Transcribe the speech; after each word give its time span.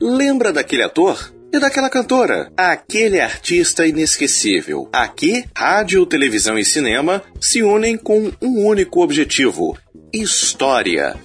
Lembra 0.00 0.52
daquele 0.52 0.82
ator? 0.82 1.32
E 1.52 1.58
daquela 1.58 1.88
cantora? 1.88 2.52
Aquele 2.56 3.20
artista 3.20 3.86
inesquecível. 3.86 4.88
Aqui, 4.92 5.44
rádio, 5.56 6.04
televisão 6.04 6.58
e 6.58 6.64
cinema 6.64 7.22
se 7.40 7.62
unem 7.62 7.96
com 7.96 8.30
um 8.40 8.66
único 8.66 9.02
objetivo: 9.02 9.76
história. 10.12 11.16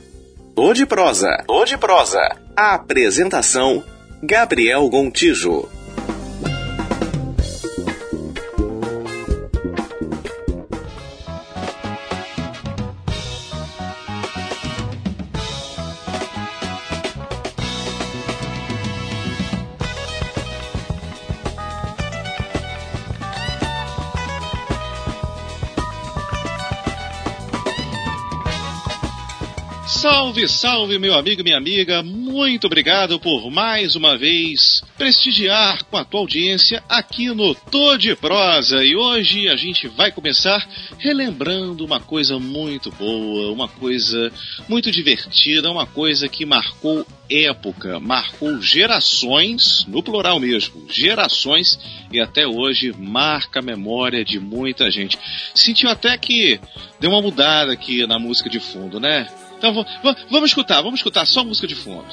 Tô 0.56 0.74
de 0.74 0.86
prosa. 0.86 1.44
Tô 1.46 1.66
de 1.66 1.78
prosa. 1.78 2.20
A 2.56 2.76
apresentação: 2.76 3.84
Gabriel 4.22 4.88
Gontijo. 4.88 5.68
Salve, 30.34 30.48
salve, 30.50 30.98
meu 30.98 31.14
amigo 31.14 31.42
e 31.42 31.44
minha 31.44 31.58
amiga. 31.58 32.02
Muito 32.02 32.66
obrigado 32.66 33.20
por 33.20 33.52
mais 33.52 33.96
uma 33.96 34.18
vez 34.18 34.82
prestigiar 34.98 35.84
com 35.84 35.96
a 35.96 36.04
tua 36.04 36.22
audiência 36.22 36.84
aqui 36.90 37.28
no 37.28 37.54
Tô 37.54 37.96
de 37.98 38.16
Prosa. 38.16 38.84
E 38.84 38.96
hoje 38.96 39.48
a 39.48 39.56
gente 39.56 39.88
vai 39.88 40.12
começar 40.12 40.68
relembrando 40.98 41.86
uma 41.86 42.00
coisa 42.00 42.40
muito 42.40 42.90
boa, 42.92 43.52
uma 43.52 43.68
coisa 43.68 44.32
muito 44.68 44.92
divertida, 44.92 45.70
uma 45.70 45.86
coisa 45.86 46.28
que 46.28 46.48
marcou 46.48 47.06
época, 47.30 48.00
marcou 48.00 48.60
gerações, 48.60 49.86
no 49.88 50.02
plural 50.02 50.40
mesmo, 50.40 50.88
gerações, 50.90 51.80
e 52.12 52.20
até 52.20 52.48
hoje 52.48 52.92
marca 52.98 53.60
a 53.60 53.64
memória 53.64 54.26
de 54.26 54.40
muita 54.40 54.90
gente. 54.90 55.18
Sentiu 55.54 55.90
até 55.90 56.18
que 56.18 56.60
deu 57.00 57.12
uma 57.12 57.22
mudada 57.22 57.72
aqui 57.72 58.06
na 58.08 58.18
música 58.18 58.50
de 58.50 58.60
fundo, 58.60 59.00
né? 59.00 59.28
Então 59.64 59.86
vamos 60.30 60.50
escutar, 60.50 60.82
vamos 60.82 61.00
escutar 61.00 61.26
só 61.26 61.42
música 61.46 61.66
de 61.66 61.74
fundo. 61.74 62.04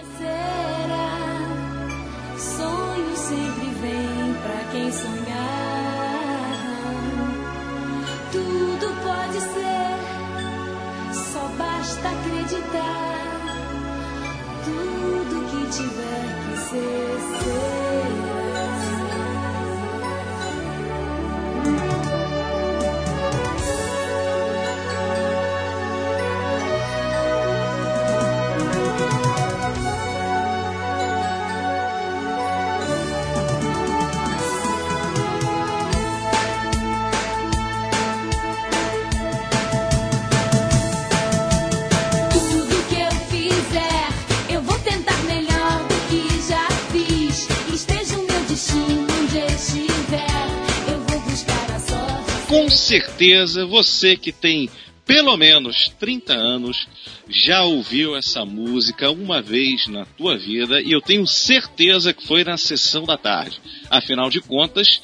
Certeza 52.91 53.65
você 53.65 54.17
que 54.17 54.33
tem 54.33 54.69
pelo 55.07 55.37
menos 55.37 55.93
30 56.01 56.33
anos 56.33 56.89
já 57.29 57.63
ouviu 57.63 58.17
essa 58.17 58.45
música 58.45 59.13
uma 59.13 59.41
vez 59.41 59.87
na 59.87 60.05
tua 60.05 60.37
vida 60.37 60.81
e 60.83 60.91
eu 60.91 61.01
tenho 61.01 61.25
certeza 61.25 62.13
que 62.13 62.27
foi 62.27 62.43
na 62.43 62.57
sessão 62.57 63.05
da 63.05 63.17
tarde. 63.17 63.61
Afinal 63.89 64.29
de 64.29 64.41
contas, 64.41 65.01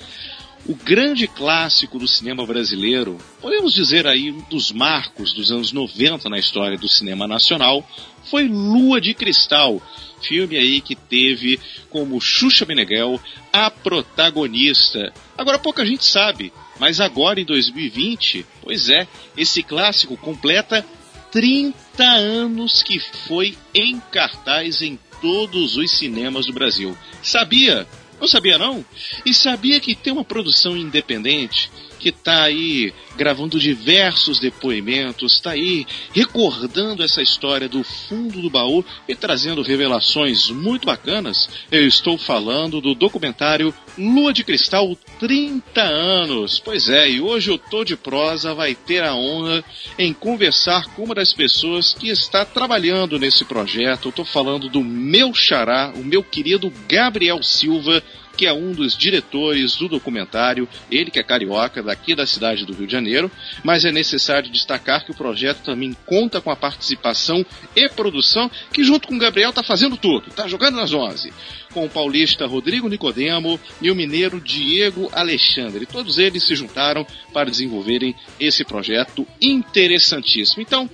o 0.66 0.75
grande 0.75 1.28
clássico 1.28 1.96
do 1.96 2.08
cinema 2.08 2.44
brasileiro, 2.44 3.19
podemos 3.41 3.72
dizer 3.72 4.04
aí 4.04 4.32
um 4.32 4.42
dos 4.50 4.72
marcos 4.72 5.32
dos 5.32 5.52
anos 5.52 5.70
90 5.70 6.28
na 6.28 6.41
história 6.41 6.76
do 6.76 6.88
cinema 6.88 7.28
nacional, 7.28 7.88
foi 8.25 8.48
Lua 8.48 9.00
de 9.00 9.14
Cristal, 9.14 9.80
filme 10.20 10.56
aí 10.56 10.80
que 10.80 10.96
teve 10.96 11.60
como 11.88 12.20
Xuxa 12.20 12.66
Meneghel 12.66 13.20
a 13.52 13.70
protagonista. 13.70 15.12
Agora 15.38 15.56
pouca 15.56 15.86
gente 15.86 16.04
sabe, 16.04 16.52
mas 16.78 17.00
agora 17.00 17.41
em 17.41 17.44
2020, 17.44 18.44
pois 18.62 18.88
é, 18.88 19.06
esse 19.37 19.62
clássico 19.62 20.16
completa 20.16 20.84
30 21.32 22.03
anos 22.03 22.82
que 22.82 22.98
foi 23.00 23.56
em 23.75 24.00
cartaz 24.12 24.82
em 24.82 24.98
todos 25.20 25.76
os 25.76 25.91
cinemas 25.91 26.47
do 26.47 26.53
Brasil. 26.53 26.97
Sabia? 27.22 27.87
Não 28.20 28.26
sabia 28.26 28.56
não? 28.59 28.84
E 29.25 29.34
sabia 29.34 29.78
que 29.81 29.94
tem 29.94 30.12
uma 30.12 30.25
produção 30.25 30.76
independente 30.76 31.70
que 32.06 32.11
está 32.11 32.44
aí 32.44 32.93
gravando 33.17 33.59
diversos 33.59 34.39
depoimentos, 34.39 35.33
está 35.33 35.50
aí 35.50 35.84
recordando 36.12 37.03
essa 37.03 37.21
história 37.21 37.69
do 37.69 37.83
fundo 37.83 38.41
do 38.41 38.49
baú 38.49 38.84
e 39.09 39.15
trazendo 39.17 39.61
revelações 39.61 40.49
muito 40.49 40.87
bacanas. 40.87 41.49
Eu 41.69 41.84
estou 41.84 42.17
falando 42.17 42.81
do 42.81 42.94
documentário 42.94 43.75
Lua 43.99 44.33
de 44.33 44.44
Cristal 44.44 44.97
30 45.19 45.83
anos. 45.83 46.61
Pois 46.65 46.89
é, 46.89 47.11
e 47.11 47.21
hoje 47.21 47.50
o 47.50 47.59
Tô 47.59 47.83
de 47.83 47.97
Prosa 47.97 48.55
vai 48.55 48.77
ter 48.77 49.03
a 49.03 49.15
honra 49.15 49.65
em 49.99 50.12
conversar 50.12 50.87
com 50.94 51.03
uma 51.03 51.15
das 51.15 51.33
pessoas 51.33 51.93
que 51.93 52.09
está 52.09 52.44
trabalhando 52.44 53.19
nesse 53.19 53.44
projeto. 53.44 54.06
Eu 54.06 54.11
estou 54.11 54.25
falando 54.25 54.69
do 54.69 54.84
meu 54.84 55.34
xará, 55.34 55.93
o 55.97 56.05
meu 56.05 56.23
querido 56.23 56.73
Gabriel 56.87 57.43
Silva, 57.43 58.00
que 58.36 58.47
é 58.47 58.52
um 58.52 58.72
dos 58.72 58.97
diretores 58.97 59.76
do 59.76 59.88
documentário, 59.88 60.69
ele 60.91 61.10
que 61.10 61.19
é 61.19 61.22
carioca, 61.22 61.82
daqui 61.82 62.14
da 62.14 62.26
cidade 62.26 62.64
do 62.64 62.74
Rio 62.74 62.86
de 62.86 62.92
Janeiro, 62.92 63.30
mas 63.64 63.84
é 63.84 63.92
necessário 63.92 64.50
destacar 64.50 65.04
que 65.04 65.10
o 65.10 65.16
projeto 65.16 65.62
também 65.62 65.97
conta 66.04 66.41
com 66.41 66.50
a 66.50 66.56
participação 66.56 67.44
e 67.75 67.88
produção, 67.88 68.50
que 68.72 68.84
junto 68.84 69.08
com 69.08 69.16
o 69.16 69.19
Gabriel 69.19 69.50
está 69.50 69.62
fazendo 69.62 69.96
tudo, 69.96 70.28
está 70.28 70.46
jogando 70.46 70.76
nas 70.76 70.92
11 70.92 71.32
com 71.76 71.84
o 71.84 71.91
paulista 71.91 72.46
Rodrigo 72.46 72.88
Nicodemo 72.88 73.60
e 73.82 73.91
o 73.91 73.94
mineiro 73.94 74.41
Diego 74.41 75.10
Alexandre. 75.12 75.84
Todos 75.84 76.16
eles 76.16 76.46
se 76.46 76.56
juntaram 76.56 77.06
para 77.34 77.50
desenvolverem 77.50 78.14
esse 78.41 78.64
projeto 78.64 79.26
interessantíssimo. 79.42 80.62
Então, 80.62 80.88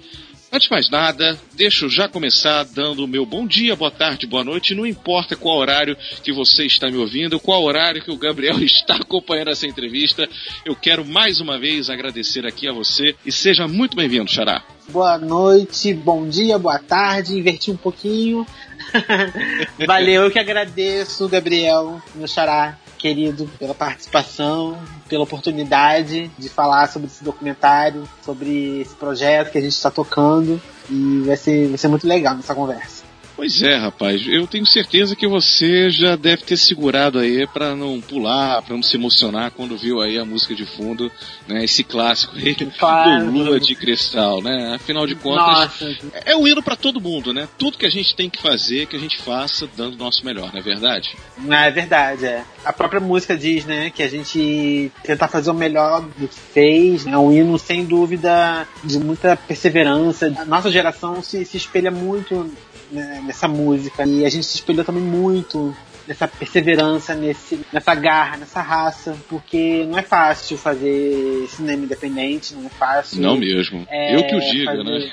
Antes 0.55 0.69
de 0.69 0.71
mais 0.71 0.91
nada, 0.91 1.39
deixa 1.55 1.87
eu 1.87 1.89
já 1.89 2.07
começar 2.07 2.63
dando 2.65 3.03
o 3.03 3.09
meu 3.09 3.25
bom 3.25 3.47
dia, 3.47 3.75
boa 3.75 3.91
tarde, 3.91 4.27
boa 4.27 4.45
noite. 4.45 4.75
Não 4.75 4.85
importa 4.85 5.35
qual 5.35 5.57
horário 5.57 5.97
que 6.23 6.31
você 6.31 6.67
está 6.67 6.91
me 6.91 6.99
ouvindo, 6.99 7.41
qual 7.41 7.63
horário 7.63 8.03
que 8.03 8.11
o 8.11 8.19
Gabriel 8.19 8.61
está 8.63 8.97
acompanhando 8.97 9.49
essa 9.49 9.67
entrevista, 9.67 10.29
eu 10.63 10.77
quero 10.77 11.07
mais 11.07 11.41
uma 11.41 11.59
vez 11.59 11.89
agradecer 11.89 12.47
aqui 12.47 12.69
a 12.69 12.73
você 12.73 13.17
e 13.25 13.33
seja 13.33 13.67
muito 13.67 13.97
bem-vindo, 13.97 14.31
Xará. 14.31 14.63
Boa 14.91 15.17
noite, 15.17 15.95
bom 15.95 16.29
dia, 16.29 16.59
boa 16.59 16.79
tarde, 16.79 17.33
inverti 17.33 17.71
um 17.71 17.77
pouquinho. 17.79 18.47
Valeu, 19.87 20.25
eu 20.25 20.31
que 20.31 20.39
agradeço, 20.39 21.31
Gabriel, 21.31 22.03
meu 22.15 22.29
Xará 22.29 22.79
querido, 23.03 23.51
pela 23.59 23.75
participação, 23.75 24.79
pela 25.09 25.25
oportunidade 25.25 26.31
de 26.39 26.49
falar 26.49 26.87
sobre 26.87 27.09
esse 27.09 27.25
documentário, 27.25 28.09
sobre 28.25 28.81
esse 28.81 28.95
projeto 28.95 29.51
que 29.51 29.59
a 29.59 29.61
gente 29.61 29.73
está 29.73 29.91
tocando. 29.91 30.63
E 30.89 31.23
vai 31.27 31.37
ser, 31.37 31.69
vai 31.69 31.79
ser 31.79 31.89
muito 31.89 32.07
legal 32.07 32.37
nessa 32.37 32.55
conversa. 32.55 33.02
Pois 33.35 33.63
é, 33.63 33.77
rapaz. 33.77 34.27
Eu 34.27 34.47
tenho 34.47 34.67
certeza 34.67 35.17
que 35.17 35.27
você 35.27 35.91
já 35.91 36.17
deve 36.17 36.43
ter 36.43 36.57
segurado 36.57 37.19
aí 37.19 37.47
para 37.47 37.75
não 37.75 38.01
pular, 38.01 38.63
para 38.63 38.75
não 38.75 38.83
se 38.83 38.97
emocionar 38.97 39.51
quando 39.51 39.77
viu 39.77 40.01
aí 40.01 40.19
a 40.19 40.25
música 40.25 40.55
de 40.55 40.67
fundo, 40.67 41.11
né? 41.49 41.65
Esse 41.65 41.83
clássico 41.83 42.37
aí 42.37 42.55
do 42.55 43.31
Lua 43.31 43.59
de 43.59 43.75
Cristal, 43.75 44.43
né? 44.43 44.75
Afinal 44.75 45.07
de 45.07 45.15
contas, 45.15 45.81
Nossa. 45.81 45.97
é 46.25 46.37
o 46.37 46.47
hino 46.47 46.63
para 46.63 46.77
todo 46.77 47.01
mundo, 47.01 47.33
né? 47.33 47.49
Tudo 47.59 47.79
que 47.79 47.87
a 47.87 47.91
gente 47.91 48.15
tem 48.15 48.29
que 48.29 48.41
fazer, 48.41 48.87
que 48.87 48.97
a 48.97 49.01
gente 49.01 49.19
faça 49.19 49.69
dando 49.77 49.95
o 49.95 49.99
nosso 49.99 50.25
melhor, 50.25 50.53
não 50.53 50.61
é 50.61 50.63
verdade? 50.63 51.17
É 51.51 51.71
verdade, 51.71 52.27
é. 52.27 52.45
A 52.65 52.73
própria 52.73 53.01
música 53.01 53.37
diz, 53.37 53.65
né, 53.65 53.91
que 53.91 54.03
a 54.03 54.09
gente 54.09 54.91
tentar 55.03 55.29
fazer 55.29 55.51
o 55.51 55.55
melhor 55.55 56.03
do 56.03 56.29
que 56.29 56.35
fez, 56.35 57.07
é 57.07 57.17
um 57.17 57.33
hino 57.33 57.59
sem 57.59 57.85
dúvida 57.85 58.67
de 58.85 58.99
muita 58.99 59.37
perseverança. 59.37 60.33
A 60.39 60.45
nossa 60.45 60.71
geração 60.71 61.23
se, 61.23 61.45
se 61.45 61.57
espelha 61.57 61.91
muito 61.91 62.51
né, 62.93 63.23
nessa 63.27 63.49
música. 63.49 64.05
E 64.07 64.25
a 64.25 64.29
gente 64.29 64.45
se 64.47 64.57
espelhou 64.57 64.85
também 64.85 65.03
muito 65.03 65.75
nessa 66.07 66.27
perseverança, 66.27 67.15
nesse, 67.15 67.61
nessa 67.73 67.95
garra, 67.95 68.37
nessa 68.37 68.61
raça, 68.61 69.17
porque 69.29 69.85
não 69.89 69.97
é 69.99 70.03
fácil 70.03 70.59
fazer 70.59 71.47
cinema 71.49 71.85
independente, 71.85 72.55
não 72.55 72.67
é 72.67 72.69
fácil. 72.71 73.21
Não 73.23 73.37
mesmo. 73.37 73.87
É, 73.89 74.17
Eu 74.17 74.27
que 74.27 74.35
o 74.35 74.41
diga, 74.41 74.65
fazer- 74.73 74.83
né? 74.85 75.13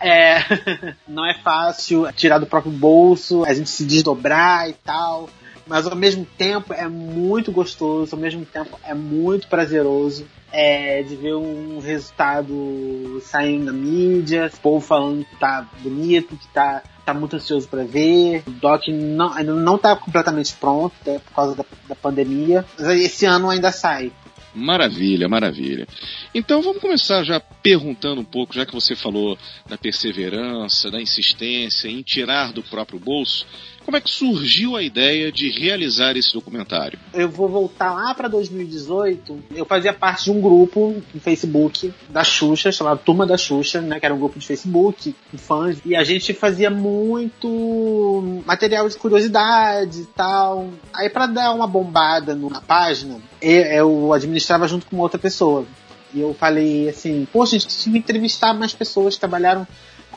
É, 0.00 0.94
não 1.08 1.26
é 1.28 1.34
fácil 1.34 2.06
tirar 2.14 2.38
do 2.38 2.46
próprio 2.46 2.70
bolso, 2.72 3.44
a 3.44 3.52
gente 3.52 3.68
se 3.68 3.84
desdobrar 3.84 4.68
e 4.68 4.72
tal. 4.84 5.28
Mas 5.66 5.86
ao 5.86 5.94
mesmo 5.94 6.24
tempo 6.38 6.72
é 6.72 6.88
muito 6.88 7.52
gostoso, 7.52 8.14
ao 8.14 8.20
mesmo 8.20 8.42
tempo 8.46 8.78
é 8.86 8.94
muito 8.94 9.48
prazeroso 9.48 10.26
é, 10.50 11.02
de 11.02 11.14
ver 11.14 11.34
um 11.34 11.78
resultado 11.78 13.20
saindo 13.22 13.66
na 13.66 13.72
mídia, 13.72 14.50
o 14.54 14.60
povo 14.60 14.80
falando 14.80 15.24
que 15.26 15.36
tá 15.36 15.68
bonito, 15.82 16.36
que 16.36 16.48
tá, 16.54 16.82
tá 17.08 17.14
muito 17.14 17.36
ansioso 17.36 17.66
para 17.68 17.84
ver. 17.84 18.42
O 18.46 18.50
Doc 18.50 18.88
não, 18.88 19.34
não 19.42 19.78
tá 19.78 19.96
completamente 19.96 20.52
pronto, 20.54 20.94
até 21.00 21.18
por 21.18 21.32
causa 21.32 21.56
da, 21.56 21.64
da 21.88 21.94
pandemia. 21.94 22.64
Mas 22.78 22.88
esse 23.00 23.24
ano 23.24 23.48
ainda 23.48 23.72
sai. 23.72 24.12
Maravilha, 24.54 25.28
maravilha. 25.28 25.86
Então 26.34 26.60
vamos 26.60 26.82
começar 26.82 27.22
já 27.22 27.40
perguntando 27.40 28.20
um 28.20 28.24
pouco, 28.24 28.54
já 28.54 28.66
que 28.66 28.74
você 28.74 28.94
falou 28.94 29.38
da 29.66 29.78
perseverança, 29.78 30.90
da 30.90 31.00
insistência 31.00 31.88
em 31.88 32.02
tirar 32.02 32.52
do 32.52 32.62
próprio 32.62 32.98
bolso, 32.98 33.46
como 33.88 33.96
é 33.96 34.02
que 34.02 34.10
surgiu 34.10 34.76
a 34.76 34.82
ideia 34.82 35.32
de 35.32 35.48
realizar 35.48 36.14
esse 36.14 36.34
documentário? 36.34 36.98
eu 37.14 37.26
vou 37.26 37.48
voltar 37.48 37.94
lá 37.94 38.14
pra 38.14 38.28
2018. 38.28 39.44
Eu 39.56 39.64
fazia 39.64 39.94
parte 39.94 40.24
de 40.24 40.30
um 40.30 40.42
grupo 40.42 41.02
no 41.14 41.18
Facebook 41.18 41.94
da 42.10 42.22
Xuxa, 42.22 42.70
chamado 42.70 42.98
Turma 42.98 43.26
da 43.26 43.38
Xuxa, 43.38 43.80
né? 43.80 43.98
Que 43.98 44.04
era 44.04 44.14
um 44.14 44.18
grupo 44.18 44.38
de 44.38 44.46
Facebook, 44.46 45.14
com 45.30 45.38
fãs. 45.38 45.78
E 45.86 45.96
a 45.96 46.04
gente 46.04 46.34
fazia 46.34 46.68
muito 46.68 48.42
material 48.44 48.86
de 48.86 48.96
curiosidade 48.98 50.02
e 50.02 50.06
tal. 50.06 50.68
Aí 50.94 51.08
pra 51.08 51.26
dar 51.26 51.54
uma 51.54 51.66
bombada 51.66 52.34
na 52.34 52.60
página, 52.60 53.16
eu, 53.40 54.12
administrava 54.12 54.68
junto 54.68 54.84
com 54.84 54.98
outra 54.98 55.18
pessoa. 55.18 55.64
E 56.12 56.20
eu 56.20 56.34
falei 56.34 56.90
assim, 56.90 57.26
poxa, 57.32 57.56
a 57.56 57.58
gente 57.58 57.74
tinha 57.74 57.94
que 57.94 57.98
entrevistar 58.00 58.52
mais 58.52 58.74
pessoas 58.74 59.14
que 59.14 59.20
trabalharam 59.20 59.66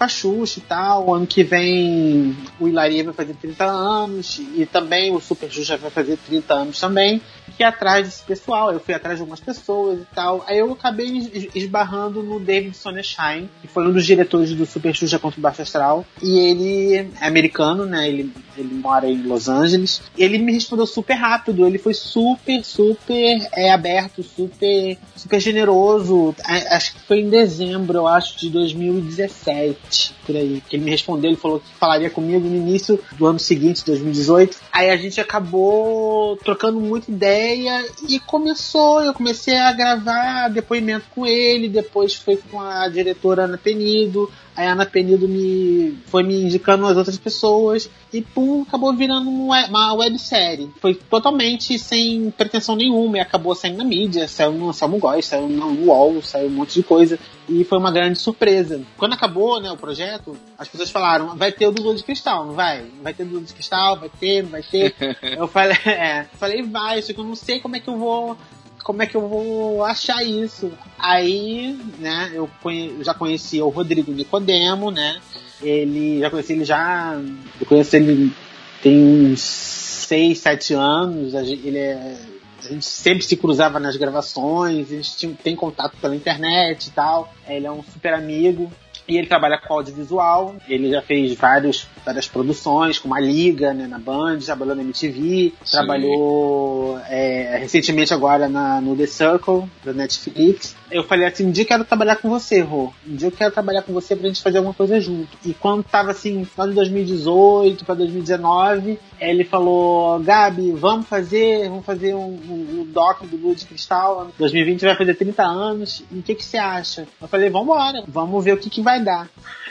com 0.01 0.05
a 0.05 0.07
Xuxa 0.07 0.59
e 0.59 0.63
tal. 0.63 1.13
Ano 1.13 1.27
que 1.27 1.43
vem 1.43 2.35
o 2.59 2.67
Hilaria 2.67 3.03
vai 3.03 3.13
fazer 3.13 3.35
30 3.35 3.65
anos 3.65 4.41
e 4.55 4.65
também 4.65 5.13
o 5.13 5.19
Super 5.21 5.51
Xuxa 5.51 5.77
vai 5.77 5.91
fazer 5.91 6.17
30 6.17 6.53
anos 6.53 6.79
também. 6.79 7.21
Fiquei 7.45 7.65
atrás 7.65 8.07
desse 8.07 8.23
pessoal, 8.23 8.71
eu 8.71 8.79
fui 8.79 8.93
atrás 8.93 9.17
de 9.17 9.21
algumas 9.21 9.39
pessoas 9.39 9.99
e 9.99 10.05
tal. 10.15 10.43
Aí 10.47 10.57
eu 10.57 10.71
acabei 10.71 11.17
es- 11.17 11.49
esbarrando 11.53 12.23
no 12.23 12.39
David 12.39 12.75
Sonenshine, 12.75 13.49
que 13.61 13.67
foi 13.67 13.87
um 13.87 13.91
dos 13.91 14.05
diretores 14.05 14.53
do 14.55 14.65
Super 14.65 14.95
Xuxa 14.95 15.19
contra 15.19 15.37
o 15.39 15.41
Baixo 15.41 15.61
Astral. 15.61 16.05
E 16.23 16.39
ele 16.39 16.95
é 16.95 17.27
americano, 17.27 17.85
né? 17.85 18.07
Ele, 18.07 18.31
ele 18.57 18.73
mora 18.73 19.07
em 19.07 19.21
Los 19.23 19.47
Angeles. 19.49 20.01
Ele 20.17 20.37
me 20.39 20.53
respondeu 20.53 20.87
super 20.87 21.13
rápido, 21.13 21.67
ele 21.67 21.77
foi 21.77 21.93
super, 21.93 22.63
super 22.63 23.37
é, 23.53 23.69
aberto, 23.71 24.23
super, 24.23 24.97
super 25.15 25.39
generoso. 25.39 26.33
Acho 26.45 26.93
que 26.95 27.01
foi 27.01 27.19
em 27.19 27.29
dezembro, 27.29 27.97
eu 27.99 28.07
acho, 28.07 28.39
de 28.39 28.49
2017, 28.49 29.90
por 30.25 30.35
aí. 30.35 30.61
Que 30.67 30.75
ele 30.75 30.85
me 30.85 30.91
respondeu, 30.91 31.29
ele 31.29 31.39
falou 31.39 31.59
que 31.59 31.73
falaria 31.75 32.09
comigo 32.09 32.47
no 32.47 32.55
início 32.55 32.99
do 33.13 33.25
ano 33.25 33.39
seguinte, 33.39 33.85
2018. 33.85 34.57
Aí 34.71 34.89
a 34.89 34.97
gente 34.97 35.19
acabou 35.19 36.37
trocando 36.37 36.79
muita 36.79 37.11
ideia 37.11 37.85
e 38.07 38.19
começou, 38.19 39.01
eu 39.01 39.13
comecei 39.13 39.57
a 39.57 39.71
gravar 39.71 40.49
depoimento 40.49 41.05
com 41.13 41.25
ele, 41.25 41.67
depois 41.67 42.15
foi 42.15 42.37
com 42.37 42.59
a 42.59 42.87
diretora 42.87 43.43
Ana 43.43 43.57
Penido, 43.57 44.31
aí 44.55 44.67
a 44.67 44.73
Ana 44.73 44.85
Penido 44.85 45.27
me 45.27 45.97
foi 46.05 46.23
me 46.23 46.43
indicando 46.43 46.85
as 46.85 46.97
outras 46.97 47.17
pessoas 47.17 47.89
e 48.11 48.21
pum, 48.21 48.63
acabou 48.67 48.93
virando 48.93 49.29
um 49.29 49.47
uma 49.51 49.93
websérie. 49.93 50.69
Foi 50.79 50.95
totalmente 50.95 51.77
sem 51.77 52.31
pretensão 52.31 52.75
nenhuma 52.75 53.17
e 53.17 53.19
acabou 53.19 53.55
saindo 53.55 53.77
na 53.77 53.83
mídia, 53.83 54.27
saiu 54.27 54.51
no 54.51 54.73
Salmo 54.73 54.97
Góis, 54.97 55.25
saiu 55.25 55.47
no 55.47 55.85
UOL, 55.85 56.21
saiu 56.21 56.47
um 56.47 56.51
monte 56.51 56.73
de 56.73 56.83
coisa 56.83 57.19
e 57.47 57.63
foi 57.63 57.77
uma 57.77 57.91
grande 57.91 58.19
surpresa. 58.19 58.81
Quando 58.97 59.13
acabou, 59.13 59.59
né, 59.61 59.71
o 59.71 59.77
projeto, 59.77 60.37
as 60.57 60.67
pessoas 60.67 60.89
falaram, 60.89 61.35
vai 61.35 61.51
ter 61.51 61.67
o 61.67 61.71
do 61.71 61.93
de 61.93 62.03
Cristal, 62.03 62.45
não 62.45 62.53
vai? 62.53 62.85
Vai 63.01 63.13
ter 63.13 63.23
o 63.23 63.27
do 63.27 63.41
de 63.41 63.53
Cristal, 63.53 63.97
vai 63.97 64.09
ter, 64.09 64.43
não 64.43 64.49
vai 64.49 64.63
ter? 64.63 64.95
eu 65.21 65.47
falei, 65.47 65.77
é, 65.85 66.25
falei, 66.33 66.61
vai, 66.63 67.01
só 67.01 67.13
que 67.13 67.19
eu 67.19 67.25
não 67.25 67.35
sei 67.35 67.59
como 67.59 67.75
é 67.75 67.79
que 67.79 67.89
eu 67.89 67.97
vou 67.97 68.37
como 68.83 69.01
é 69.01 69.05
que 69.07 69.15
eu 69.15 69.27
vou 69.27 69.83
achar 69.83 70.23
isso? 70.23 70.71
Aí, 70.97 71.79
né, 71.99 72.31
eu, 72.33 72.49
conhe- 72.61 73.03
já 73.03 73.13
conhecia 73.13 73.63
o 73.65 73.69
Rodrigo 73.69 74.11
Nicodemo, 74.11 74.91
né? 74.91 75.19
Ele, 75.61 76.19
já 76.19 76.29
conheci 76.29 76.53
ele 76.53 76.65
já, 76.65 77.19
eu 77.59 77.65
conheço 77.67 77.95
ele 77.95 78.33
tem 78.81 78.97
uns 79.31 79.41
6, 79.41 80.37
7 80.39 80.73
anos, 80.73 81.35
a 81.35 81.43
gente, 81.43 81.65
ele 81.67 81.77
é, 81.77 82.17
a 82.65 82.67
gente 82.67 82.85
sempre 82.85 83.23
se 83.23 83.35
cruzava 83.37 83.79
nas 83.79 83.95
gravações, 83.95 84.87
a 84.91 84.95
gente 84.95 85.15
tinha, 85.17 85.33
tem 85.43 85.55
contato 85.55 85.95
pela 86.01 86.15
internet 86.15 86.87
e 86.87 86.91
tal. 86.91 87.33
Ele 87.47 87.65
é 87.67 87.71
um 87.71 87.83
super 87.83 88.13
amigo. 88.13 88.71
E 89.11 89.17
ele 89.17 89.27
trabalha 89.27 89.57
com 89.57 89.73
audiovisual, 89.73 90.55
ele 90.69 90.89
já 90.89 91.01
fez 91.01 91.33
vários, 91.33 91.85
várias 92.05 92.29
produções, 92.29 92.97
como 92.97 93.13
a 93.13 93.19
Liga, 93.19 93.73
né, 93.73 93.85
na 93.85 93.99
Band, 93.99 94.39
trabalhou 94.39 94.73
na 94.73 94.83
MTV, 94.83 95.51
Sim. 95.65 95.69
trabalhou 95.69 96.97
é, 97.09 97.57
recentemente 97.57 98.13
agora 98.13 98.47
na, 98.47 98.79
no 98.79 98.95
The 98.95 99.05
Circle, 99.05 99.65
da 99.83 99.91
Netflix. 99.91 100.77
Eu 100.89 101.03
falei 101.03 101.27
assim, 101.27 101.45
um 101.45 101.51
dia 101.51 101.63
eu 101.63 101.67
quero 101.67 101.83
trabalhar 101.83 102.15
com 102.17 102.29
você, 102.29 102.61
Rô. 102.61 102.93
Um 103.05 103.15
dia 103.15 103.27
eu 103.27 103.31
quero 103.33 103.51
trabalhar 103.51 103.81
com 103.81 103.91
você 103.91 104.15
pra 104.15 104.27
gente 104.27 104.41
fazer 104.41 104.59
alguma 104.59 104.73
coisa 104.73 104.97
junto. 104.99 105.37
E 105.43 105.53
quando 105.53 105.83
tava 105.83 106.11
assim, 106.11 106.45
final 106.45 106.69
de 106.69 106.73
2018 106.75 107.83
pra 107.83 107.95
2019, 107.95 108.97
ele 109.19 109.43
falou, 109.43 110.19
Gabi, 110.19 110.71
vamos 110.71 111.07
fazer, 111.07 111.67
vamos 111.67 111.85
fazer 111.85 112.15
um, 112.15 112.39
um, 112.49 112.81
um 112.81 112.85
doc 112.85 113.23
do 113.23 113.35
Lua 113.37 113.55
de 113.55 113.65
Cristal. 113.65 114.31
2020 114.37 114.85
vai 114.85 114.95
fazer 114.95 115.15
30 115.15 115.43
anos. 115.43 116.03
E 116.11 116.19
o 116.19 116.23
que 116.23 116.35
que 116.35 116.45
você 116.45 116.57
acha? 116.57 117.07
Eu 117.21 117.27
falei, 117.27 117.49
vambora, 117.49 118.03
vamos 118.07 118.43
ver 118.43 118.53
o 118.53 118.57
que 118.57 118.69
que 118.69 118.81
vai 118.81 119.00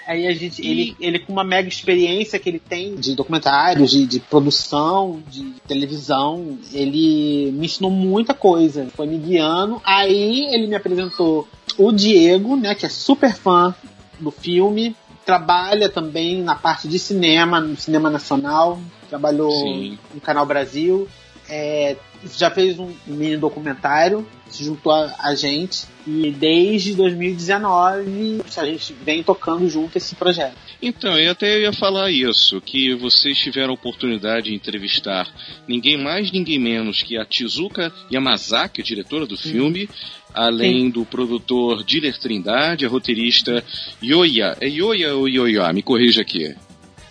Aí 0.06 0.26
a 0.26 0.32
gente, 0.32 0.66
ele, 0.66 0.96
ele 0.98 1.18
com 1.20 1.32
uma 1.32 1.44
mega 1.44 1.68
experiência 1.68 2.38
que 2.38 2.48
ele 2.48 2.58
tem 2.58 2.96
de 2.96 3.14
documentários, 3.14 3.90
de, 3.90 4.06
de 4.06 4.18
produção, 4.18 5.22
de 5.28 5.54
televisão, 5.68 6.58
ele 6.72 7.52
me 7.52 7.66
ensinou 7.66 7.90
muita 7.90 8.34
coisa, 8.34 8.88
foi 8.96 9.06
me 9.06 9.18
guiando. 9.18 9.80
Aí 9.84 10.52
ele 10.52 10.66
me 10.66 10.74
apresentou 10.74 11.46
o 11.78 11.92
Diego, 11.92 12.56
né, 12.56 12.74
que 12.74 12.84
é 12.84 12.88
super 12.88 13.34
fã 13.34 13.74
do 14.18 14.30
filme, 14.30 14.96
trabalha 15.24 15.88
também 15.88 16.42
na 16.42 16.54
parte 16.54 16.88
de 16.88 16.98
cinema, 16.98 17.60
no 17.60 17.76
cinema 17.76 18.10
nacional, 18.10 18.80
trabalhou 19.08 19.52
Sim. 19.52 19.98
no 20.12 20.20
Canal 20.20 20.44
Brasil, 20.44 21.06
é, 21.50 21.96
já 22.36 22.50
fez 22.50 22.78
um 22.78 22.92
mini 23.06 23.36
documentário, 23.36 24.26
se 24.48 24.64
juntou 24.64 24.92
a, 24.92 25.14
a 25.18 25.34
gente 25.34 25.86
e 26.06 26.30
desde 26.30 26.94
2019 26.94 28.42
a 28.56 28.64
gente 28.64 28.94
vem 29.04 29.22
tocando 29.22 29.68
junto 29.68 29.96
esse 29.96 30.14
projeto. 30.14 30.56
Então, 30.82 31.18
eu 31.18 31.32
até 31.32 31.60
ia 31.60 31.72
falar 31.72 32.10
isso, 32.10 32.60
que 32.60 32.94
vocês 32.94 33.36
tiveram 33.36 33.70
a 33.70 33.74
oportunidade 33.74 34.48
de 34.48 34.54
entrevistar 34.54 35.28
ninguém 35.68 36.02
mais, 36.02 36.32
ninguém 36.32 36.58
menos 36.58 37.02
que 37.02 37.18
a 37.18 37.24
Tizuka 37.24 37.92
Yamazaki, 38.10 38.82
diretora 38.82 39.26
do 39.26 39.36
filme, 39.36 39.88
além 40.32 40.88
do 40.88 41.04
produtor 41.04 41.84
Diller 41.84 42.18
Trindade, 42.18 42.86
a 42.86 42.88
roteirista 42.88 43.64
Yoya. 44.02 44.56
É 44.60 44.68
Yoya 44.68 45.14
ou 45.14 45.28
Yoya? 45.28 45.70
Me 45.72 45.82
corrija 45.82 46.22
aqui. 46.22 46.54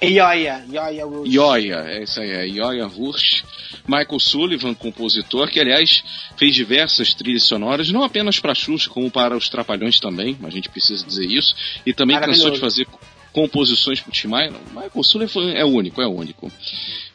Ioia, 0.02 0.64
Ioia 0.72 1.06
Wilson. 1.06 1.26
Yoya, 1.26 1.76
é 1.88 2.04
isso 2.04 2.20
aí, 2.22 2.30
é 2.32 2.48
Yoya 2.48 2.88
Wurst. 2.88 3.44
Michael 3.88 4.20
Sullivan, 4.20 4.74
compositor, 4.74 5.50
que 5.50 5.60
aliás 5.60 6.04
fez 6.38 6.56
diversas 6.56 7.14
trilhas 7.14 7.44
sonoras, 7.44 7.90
não 7.90 8.04
apenas 8.04 8.40
para 8.40 8.54
Xuxa, 8.54 8.90
como 8.90 9.10
para 9.10 9.36
os 9.36 9.50
Trapalhões 9.50 10.00
também, 10.00 10.38
a 10.44 10.50
gente 10.50 10.70
precisa 10.70 11.06
dizer 11.06 11.26
isso, 11.26 11.56
e 11.86 11.94
também 11.94 12.20
cansou 12.20 12.52
de 12.52 12.60
fazer 12.60 12.86
composições 13.32 14.00
para 14.00 14.10
o 14.10 14.14
Tim 14.14 14.28
Maia. 14.28 14.52
Michael 14.72 15.04
Sullivan 15.04 15.52
é 15.52 15.66
único, 15.66 16.02
é 16.02 16.08
único. 16.08 16.52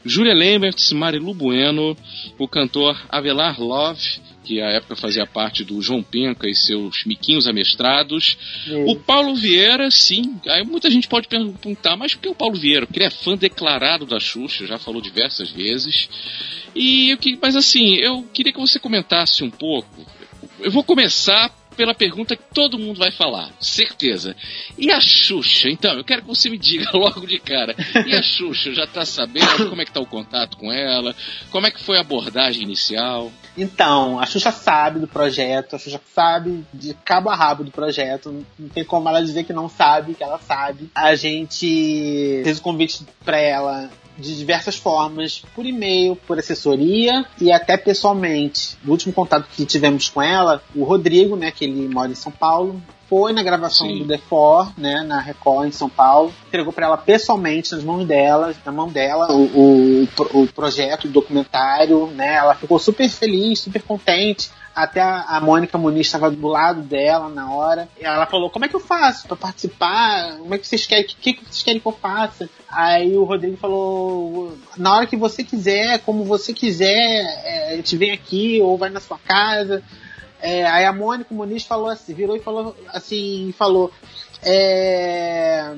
Júlia 0.04 0.34
Lemberts, 0.34 0.92
Marilu 0.92 1.32
Bueno, 1.34 1.96
o 2.38 2.46
cantor 2.46 3.00
Avelar 3.08 3.60
Love, 3.60 4.20
que 4.44 4.60
à 4.60 4.66
época 4.70 4.94
fazia 4.94 5.26
parte 5.26 5.64
do 5.64 5.80
João 5.80 6.02
Penca 6.02 6.46
e 6.46 6.54
seus 6.54 7.04
miquinhos 7.04 7.46
amestrados. 7.46 8.36
O 8.86 8.96
Paulo 8.96 9.34
Vieira, 9.34 9.90
sim. 9.90 10.38
Aí 10.46 10.62
muita 10.62 10.90
gente 10.90 11.08
pode 11.08 11.26
perguntar, 11.26 11.96
mas 11.96 12.14
por 12.14 12.20
que 12.20 12.28
o 12.28 12.34
Paulo 12.34 12.56
Vieira? 12.56 12.86
Porque 12.86 12.98
ele 12.98 13.06
é 13.06 13.10
fã 13.10 13.34
declarado 13.36 14.04
da 14.04 14.20
Xuxa, 14.20 14.66
já 14.66 14.78
falou 14.78 15.00
diversas 15.00 15.50
vezes. 15.50 16.08
E 16.74 17.10
eu 17.10 17.18
que, 17.18 17.38
mas 17.40 17.56
assim, 17.56 17.94
eu 17.94 18.22
queria 18.32 18.52
que 18.52 18.60
você 18.60 18.78
comentasse 18.78 19.42
um 19.42 19.50
pouco. 19.50 20.04
Eu 20.60 20.70
vou 20.70 20.84
começar 20.84 21.50
pela 21.76 21.94
pergunta 21.94 22.36
que 22.36 22.42
todo 22.52 22.78
mundo 22.78 22.98
vai 22.98 23.10
falar, 23.10 23.50
certeza. 23.60 24.34
E 24.78 24.90
a 24.90 25.00
Xuxa? 25.00 25.68
Então, 25.68 25.94
eu 25.94 26.04
quero 26.04 26.22
que 26.22 26.28
você 26.28 26.48
me 26.48 26.58
diga 26.58 26.90
logo 26.96 27.26
de 27.26 27.38
cara. 27.38 27.74
E 28.06 28.14
a 28.14 28.22
Xuxa, 28.22 28.72
já 28.72 28.86
tá 28.86 29.04
sabendo 29.04 29.68
como 29.68 29.82
é 29.82 29.84
que 29.84 29.92
tá 29.92 30.00
o 30.00 30.06
contato 30.06 30.56
com 30.56 30.72
ela? 30.72 31.14
Como 31.50 31.66
é 31.66 31.70
que 31.70 31.82
foi 31.82 31.98
a 31.98 32.00
abordagem 32.00 32.62
inicial? 32.62 33.30
Então, 33.56 34.18
a 34.18 34.26
Xuxa 34.26 34.50
sabe 34.50 34.98
do 34.98 35.06
projeto, 35.06 35.76
a 35.76 35.78
Xuxa 35.78 36.00
sabe 36.12 36.64
de 36.72 36.94
cabo 37.04 37.30
a 37.30 37.36
rabo 37.36 37.64
do 37.64 37.70
projeto, 37.70 38.44
não 38.58 38.68
tem 38.68 38.84
como 38.84 39.08
ela 39.08 39.22
dizer 39.22 39.44
que 39.44 39.52
não 39.52 39.68
sabe, 39.68 40.14
que 40.14 40.24
ela 40.24 40.38
sabe. 40.38 40.90
A 40.94 41.14
gente 41.14 42.40
fez 42.42 42.58
o 42.58 42.62
convite 42.62 43.04
pra 43.24 43.38
ela 43.38 43.90
de 44.18 44.36
diversas 44.36 44.76
formas, 44.76 45.42
por 45.54 45.66
e-mail, 45.66 46.16
por 46.16 46.38
assessoria 46.38 47.24
e 47.40 47.50
até 47.50 47.76
pessoalmente. 47.76 48.76
No 48.82 48.92
último 48.92 49.12
contato 49.12 49.48
que 49.54 49.64
tivemos 49.64 50.08
com 50.08 50.22
ela, 50.22 50.62
o 50.74 50.84
Rodrigo, 50.84 51.36
né, 51.36 51.50
que 51.50 51.64
ele 51.64 51.88
mora 51.88 52.12
em 52.12 52.14
São 52.14 52.32
Paulo, 52.32 52.80
foi 53.14 53.32
na 53.32 53.44
gravação 53.44 53.86
Sim. 53.86 53.98
do 53.98 54.08
The 54.08 54.18
Four, 54.18 54.72
né, 54.76 55.04
na 55.06 55.20
Record 55.20 55.68
em 55.68 55.70
São 55.70 55.88
Paulo, 55.88 56.34
entregou 56.48 56.72
para 56.72 56.86
ela 56.86 56.96
pessoalmente 56.96 57.72
nas 57.72 57.84
mãos 57.84 58.04
dela, 58.04 58.52
na 58.66 58.72
mão 58.72 58.88
dela, 58.88 59.32
o, 59.32 60.02
o, 60.02 60.08
o 60.32 60.46
projeto, 60.48 61.04
o 61.04 61.08
documentário, 61.08 62.08
né, 62.08 62.34
ela 62.34 62.56
ficou 62.56 62.76
super 62.76 63.08
feliz, 63.08 63.60
super 63.60 63.82
contente. 63.82 64.50
Até 64.74 65.00
a, 65.00 65.20
a 65.28 65.40
Mônica 65.40 65.78
Muniz 65.78 66.08
estava 66.08 66.28
do 66.28 66.48
lado 66.48 66.82
dela 66.82 67.28
na 67.28 67.54
hora. 67.54 67.88
E 67.96 68.04
ela 68.04 68.26
falou: 68.26 68.50
Como 68.50 68.64
é 68.64 68.68
que 68.68 68.74
eu 68.74 68.80
faço 68.80 69.28
para 69.28 69.36
participar? 69.36 70.36
Como 70.38 70.52
é 70.52 70.58
que 70.58 70.66
vocês 70.66 70.84
querem? 70.84 71.04
O 71.04 71.06
que, 71.06 71.34
que 71.34 71.44
vocês 71.44 71.62
querem 71.62 71.78
que 71.78 71.86
eu 71.86 71.92
faça? 71.92 72.50
Aí 72.68 73.16
o 73.16 73.22
Rodrigo 73.22 73.56
falou: 73.56 74.58
Na 74.76 74.96
hora 74.96 75.06
que 75.06 75.16
você 75.16 75.44
quiser, 75.44 76.00
como 76.00 76.24
você 76.24 76.52
quiser, 76.52 76.90
é, 77.44 77.74
a 77.74 77.76
gente 77.76 77.96
vem 77.96 78.10
aqui 78.10 78.60
ou 78.60 78.76
vai 78.76 78.90
na 78.90 78.98
sua 78.98 79.16
casa. 79.16 79.80
É, 80.44 80.66
aí 80.66 80.84
a 80.84 80.92
Mônica 80.92 81.34
Muniz 81.34 81.64
falou 81.64 81.88
assim, 81.88 82.12
virou 82.12 82.36
e 82.36 82.40
falou 82.40 82.76
assim, 82.88 83.54
falou, 83.56 83.90
é, 84.42 85.72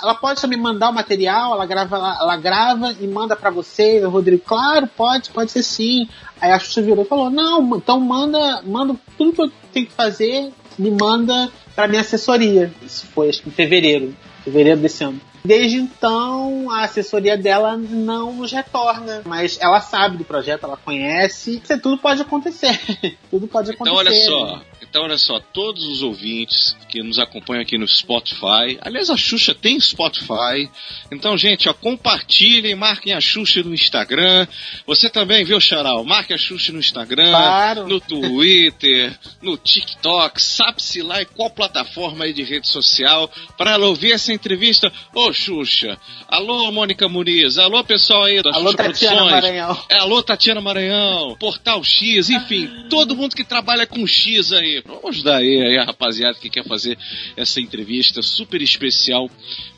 ela 0.00 0.14
pode 0.14 0.38
só 0.38 0.46
me 0.46 0.56
mandar 0.56 0.90
o 0.90 0.94
material, 0.94 1.54
ela 1.54 1.66
grava, 1.66 1.96
ela, 1.96 2.18
ela 2.20 2.36
grava 2.36 2.94
e 3.00 3.06
manda 3.08 3.34
pra 3.34 3.50
você, 3.50 3.98
Rodrigo, 4.04 4.44
claro, 4.46 4.86
pode, 4.96 5.30
pode 5.30 5.50
ser 5.50 5.64
sim. 5.64 6.08
Aí 6.40 6.52
a 6.52 6.58
Xuxa 6.60 6.82
virou 6.82 7.04
e 7.04 7.08
falou, 7.08 7.30
não, 7.30 7.76
então 7.76 7.98
manda, 7.98 8.62
manda 8.62 8.94
tudo 9.18 9.32
que 9.32 9.42
eu 9.42 9.50
tenho 9.72 9.86
que 9.86 9.92
fazer, 9.92 10.52
me 10.78 10.92
manda 10.92 11.50
pra 11.74 11.88
minha 11.88 12.02
assessoria. 12.02 12.72
Isso 12.82 13.06
foi 13.06 13.28
acho 13.28 13.42
que 13.42 13.48
em 13.48 13.52
fevereiro, 13.52 14.14
fevereiro 14.44 14.78
desse 14.78 15.02
ano. 15.02 15.20
Desde 15.46 15.76
então, 15.78 16.70
a 16.70 16.82
assessoria 16.82 17.36
dela 17.36 17.76
não 17.76 18.32
nos 18.32 18.52
retorna, 18.52 19.22
mas 19.24 19.58
ela 19.60 19.80
sabe 19.80 20.18
do 20.18 20.24
projeto, 20.24 20.64
ela 20.64 20.76
conhece, 20.76 21.60
isso 21.62 21.80
tudo 21.80 21.98
pode 21.98 22.20
acontecer. 22.20 22.78
tudo 23.30 23.46
pode 23.46 23.70
acontecer. 23.70 23.90
Então 23.90 23.94
olha 23.94 24.12
só, 24.12 24.62
então 24.82 25.02
olha 25.04 25.18
só, 25.18 25.38
todos 25.40 25.84
os 25.84 26.02
ouvintes 26.02 26.76
que 26.88 27.02
nos 27.02 27.18
acompanham 27.18 27.62
aqui 27.62 27.76
no 27.76 27.86
Spotify, 27.86 28.78
aliás 28.80 29.10
a 29.10 29.16
Xuxa 29.16 29.54
tem 29.54 29.78
Spotify, 29.78 30.70
então 31.12 31.36
gente, 31.36 31.68
ó, 31.68 31.74
compartilhem, 31.74 32.74
marquem 32.74 33.12
a 33.12 33.20
Xuxa 33.20 33.62
no 33.62 33.74
Instagram, 33.74 34.46
você 34.86 35.10
também 35.10 35.44
viu 35.44 35.60
Charal, 35.60 36.04
marque 36.04 36.32
a 36.32 36.38
Xuxa 36.38 36.72
no 36.72 36.78
Instagram, 36.78 37.30
Claro. 37.30 37.88
no 37.88 38.00
Twitter, 38.00 39.18
no 39.42 39.56
TikTok, 39.56 40.42
sabe-se 40.42 41.02
lá 41.02 41.22
em 41.22 41.26
qual 41.26 41.50
plataforma 41.50 42.24
aí 42.24 42.32
de 42.32 42.42
rede 42.42 42.68
social, 42.68 43.30
para 43.58 43.72
ela 43.72 43.86
ouvir 43.86 44.12
essa 44.12 44.32
entrevista, 44.32 44.90
ô 45.14 45.32
Xuxa, 45.36 45.98
alô 46.26 46.72
Mônica 46.72 47.08
Muniz, 47.08 47.58
alô 47.58 47.84
pessoal 47.84 48.24
aí 48.24 48.42
da 48.42 48.50
Alô, 48.54 48.70
Xuxa 48.70 48.76
Tatiana 48.84 49.16
Produções, 49.16 49.42
Maranhão. 49.42 49.84
é, 49.88 49.98
alô, 49.98 50.22
Tatiana 50.22 50.60
Maranhão, 50.60 51.36
Portal 51.38 51.84
X, 51.84 52.30
enfim, 52.30 52.68
todo 52.88 53.14
mundo 53.14 53.36
que 53.36 53.44
trabalha 53.44 53.86
com 53.86 54.06
X 54.06 54.52
aí. 54.52 54.82
Vamos 54.86 55.04
ajudar 55.10 55.36
aí, 55.36 55.62
aí 55.62 55.78
a 55.78 55.84
rapaziada 55.84 56.38
que 56.38 56.48
quer 56.48 56.64
fazer 56.64 56.98
essa 57.36 57.60
entrevista 57.60 58.22
super 58.22 58.62
especial 58.62 59.30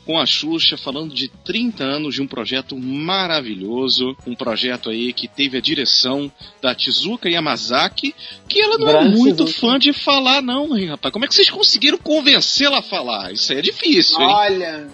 com 0.05 0.17
a 0.17 0.25
Xuxa, 0.25 0.75
falando 0.77 1.13
de 1.13 1.27
30 1.45 1.83
anos 1.83 2.15
de 2.15 2.21
um 2.21 2.27
projeto 2.27 2.75
maravilhoso, 2.75 4.15
um 4.25 4.33
projeto 4.33 4.89
aí 4.89 5.13
que 5.13 5.27
teve 5.27 5.57
a 5.57 5.61
direção 5.61 6.31
da 6.61 6.73
Tizuka 6.73 7.29
Yamazaki, 7.29 8.15
que 8.47 8.59
ela 8.59 8.77
não 8.77 8.89
é 8.89 9.07
muito 9.07 9.45
fã 9.45 9.77
de 9.77 9.93
falar 9.93 10.41
não, 10.41 10.75
hein, 10.75 10.87
rapaz. 10.87 11.11
Como 11.13 11.25
é 11.25 11.27
que 11.27 11.35
vocês 11.35 11.49
conseguiram 11.49 11.97
convencê-la 11.99 12.79
a 12.79 12.81
falar? 12.81 13.31
Isso 13.33 13.51
aí 13.51 13.59
é 13.59 13.61
difícil, 13.61 14.19
hein? 14.19 14.27
Olha, 14.27 14.87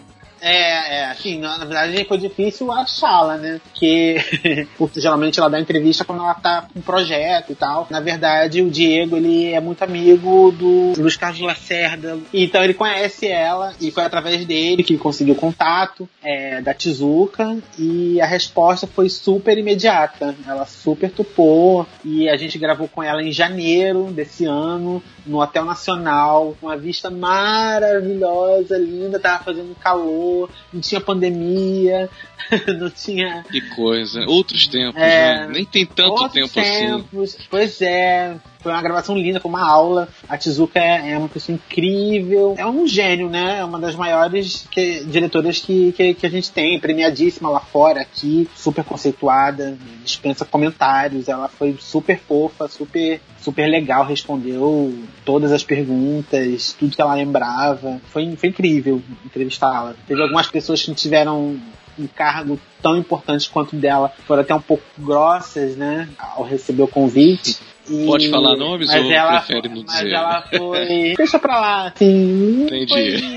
é, 0.48 0.98
é, 0.98 1.06
assim, 1.06 1.40
na, 1.40 1.58
na 1.58 1.66
verdade 1.66 2.06
foi 2.06 2.20
difícil 2.20 2.72
achá-la, 2.72 3.36
né? 3.36 3.60
Porque 3.64 4.18
geralmente 4.96 5.40
ela 5.40 5.50
dá 5.50 5.60
entrevista 5.60 6.06
quando 6.06 6.22
ela 6.22 6.36
tá 6.36 6.68
com 6.72 6.78
um 6.78 6.82
projeto 6.84 7.52
e 7.52 7.56
tal. 7.56 7.88
Na 7.90 8.00
verdade, 8.00 8.62
o 8.62 8.70
Diego, 8.70 9.18
ele 9.18 9.52
é 9.52 9.60
muito 9.60 9.84
amigo 9.84 10.52
do 10.52 10.94
Luiz 10.96 11.18
Carlos 11.18 11.42
Lacerda. 11.42 12.20
Então 12.32 12.64
ele 12.64 12.76
conhece 12.76 13.28
ela 13.28 13.74
e 13.82 13.90
foi 13.90 14.04
através 14.04 14.46
dele 14.46 14.84
que 14.84 15.00
conseguiu 15.00 15.34
contato 15.34 16.08
é, 16.24 16.62
da 16.62 16.76
Tizuka 16.76 17.58
e 17.80 18.22
a 18.22 18.28
resposta 18.28 18.86
foi 18.86 19.10
super 19.10 19.58
imediata. 19.58 20.36
Ela 20.48 20.68
super 20.68 21.10
topou 21.10 21.88
e 22.04 22.30
a 22.30 22.38
gente 22.38 22.60
gravou 22.60 22.88
com 22.88 23.02
ela 23.02 23.24
em 23.24 23.32
janeiro 23.32 24.12
desse 24.12 24.46
ano 24.46 25.02
no 25.26 25.42
Hotel 25.42 25.66
Nacional, 25.66 26.56
com 26.60 26.68
uma 26.68 26.78
vista 26.78 27.10
maravilhosa, 27.10 28.78
linda, 28.78 29.20
tava 29.20 29.44
fazendo 29.44 29.76
calor, 29.76 30.35
não 30.72 30.82
tinha 30.82 31.02
pandemia, 31.02 32.10
não 32.80 32.90
tinha 32.90 33.44
Que 33.52 33.62
coisa. 33.76 34.22
Outros 34.28 34.68
tempos, 34.68 35.02
É, 35.02 35.48
né? 35.48 35.48
Nem 35.48 35.66
tem 35.66 35.86
tanto 35.86 36.30
tempo 36.30 36.60
assim. 36.60 36.88
tempos. 36.88 37.38
Pois 37.50 37.82
é, 37.82 38.36
foi 38.66 38.72
uma 38.74 38.82
gravação 38.82 39.16
linda, 39.16 39.40
foi 39.40 39.50
uma 39.50 39.64
aula. 39.64 40.10
A 40.28 40.36
Tizuka 40.40 40.80
é, 40.80 41.12
é 41.12 41.18
uma 41.20 41.30
pessoa 41.30 41.56
incrível, 41.56 42.56
é 42.58 42.66
um 42.66 42.88
gênio, 42.88 43.30
né? 43.30 43.60
É 43.60 43.64
uma 43.64 43.78
das 43.78 43.96
maiores 43.96 44.68
que- 44.72 45.04
diretoras 45.04 45.60
que, 45.60 45.92
que, 45.92 46.16
que 46.16 46.26
a 46.26 46.30
gente 46.32 46.52
tem, 46.52 46.80
premiadíssima 46.80 47.48
lá 47.48 47.60
fora, 47.60 48.02
aqui, 48.02 48.50
super 48.56 48.84
conceituada, 48.84 49.78
dispensa 50.04 50.44
comentários. 50.44 51.30
Ela 51.30 51.48
foi 51.48 51.78
super 51.80 52.18
fofa, 52.18 52.68
super 52.68 53.22
super 53.40 53.68
legal, 53.68 54.04
respondeu 54.04 54.98
todas 55.24 55.52
as 55.52 55.64
perguntas, 55.64 56.76
tudo 56.80 56.96
que 56.96 57.02
ela 57.02 57.14
lembrava. 57.14 58.02
Foi, 58.08 58.36
foi 58.36 58.50
incrível 58.50 59.00
entrevistá-la. 59.24 59.94
Teve 60.08 60.24
algumas 60.24 60.48
pessoas 60.48 60.82
que 60.82 60.92
tiveram 60.96 61.56
um 61.98 62.08
cargo 62.08 62.60
tão 62.82 62.98
importante 62.98 63.50
quanto 63.50 63.76
dela, 63.76 64.12
foram 64.28 64.42
até 64.42 64.54
um 64.54 64.62
pouco 64.62 64.84
grossas, 64.98 65.76
né, 65.76 66.08
ao 66.18 66.44
receber 66.44 66.84
o 66.84 66.88
convite. 66.88 67.58
E- 67.88 68.06
Pode 68.08 68.30
falar 68.32 68.56
nomes 68.58 68.88
mas 68.88 69.06
ou 69.06 69.12
ela, 69.12 69.42
prefere 69.42 69.70
não 69.70 69.84
mas 69.84 69.94
dizer? 69.94 70.12
ela 70.12 70.42
foi. 70.42 71.14
Deixa 71.18 71.38
pra 71.38 71.60
lá, 71.60 71.88
assim. 71.88 72.66
Não 72.68 72.78
Entendi. 72.78 72.88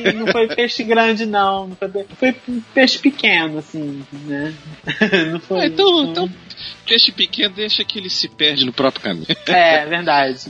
foi, 0.03 0.12
não 0.15 0.27
foi 0.29 0.49
peixe 0.49 0.83
grande, 0.85 1.27
não. 1.27 1.69
não 1.69 1.77
foi, 1.77 2.05
foi 2.17 2.37
peixe 2.73 2.99
pequeno, 2.99 3.59
assim, 3.59 4.03
né? 4.25 4.55
Não 5.33 5.38
foi. 5.38 5.61
Ah, 5.61 5.67
então, 5.67 5.93
não- 5.93 6.11
então, 6.11 6.31
peixe 6.87 7.12
pequeno 7.12 7.55
deixa 7.55 7.85
que 7.85 7.99
ele 7.99 8.09
se 8.09 8.27
perde 8.27 8.65
no 8.65 8.73
próprio 8.73 9.03
caminho. 9.05 9.27
É, 9.47 9.85
verdade. 9.85 10.41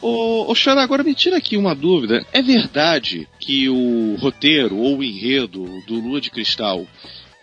Ô, 0.00 0.50
ô 0.50 0.54
Xará, 0.54 0.82
agora 0.84 1.02
me 1.02 1.12
tira 1.14 1.36
aqui 1.36 1.56
uma 1.56 1.74
dúvida. 1.74 2.24
É 2.32 2.40
verdade 2.40 3.26
que 3.40 3.68
o 3.68 4.14
roteiro 4.20 4.76
ou 4.76 4.98
o 4.98 5.02
enredo 5.04 5.64
do 5.88 5.94
Lua 6.00 6.20
de 6.20 6.30
Cristal 6.30 6.86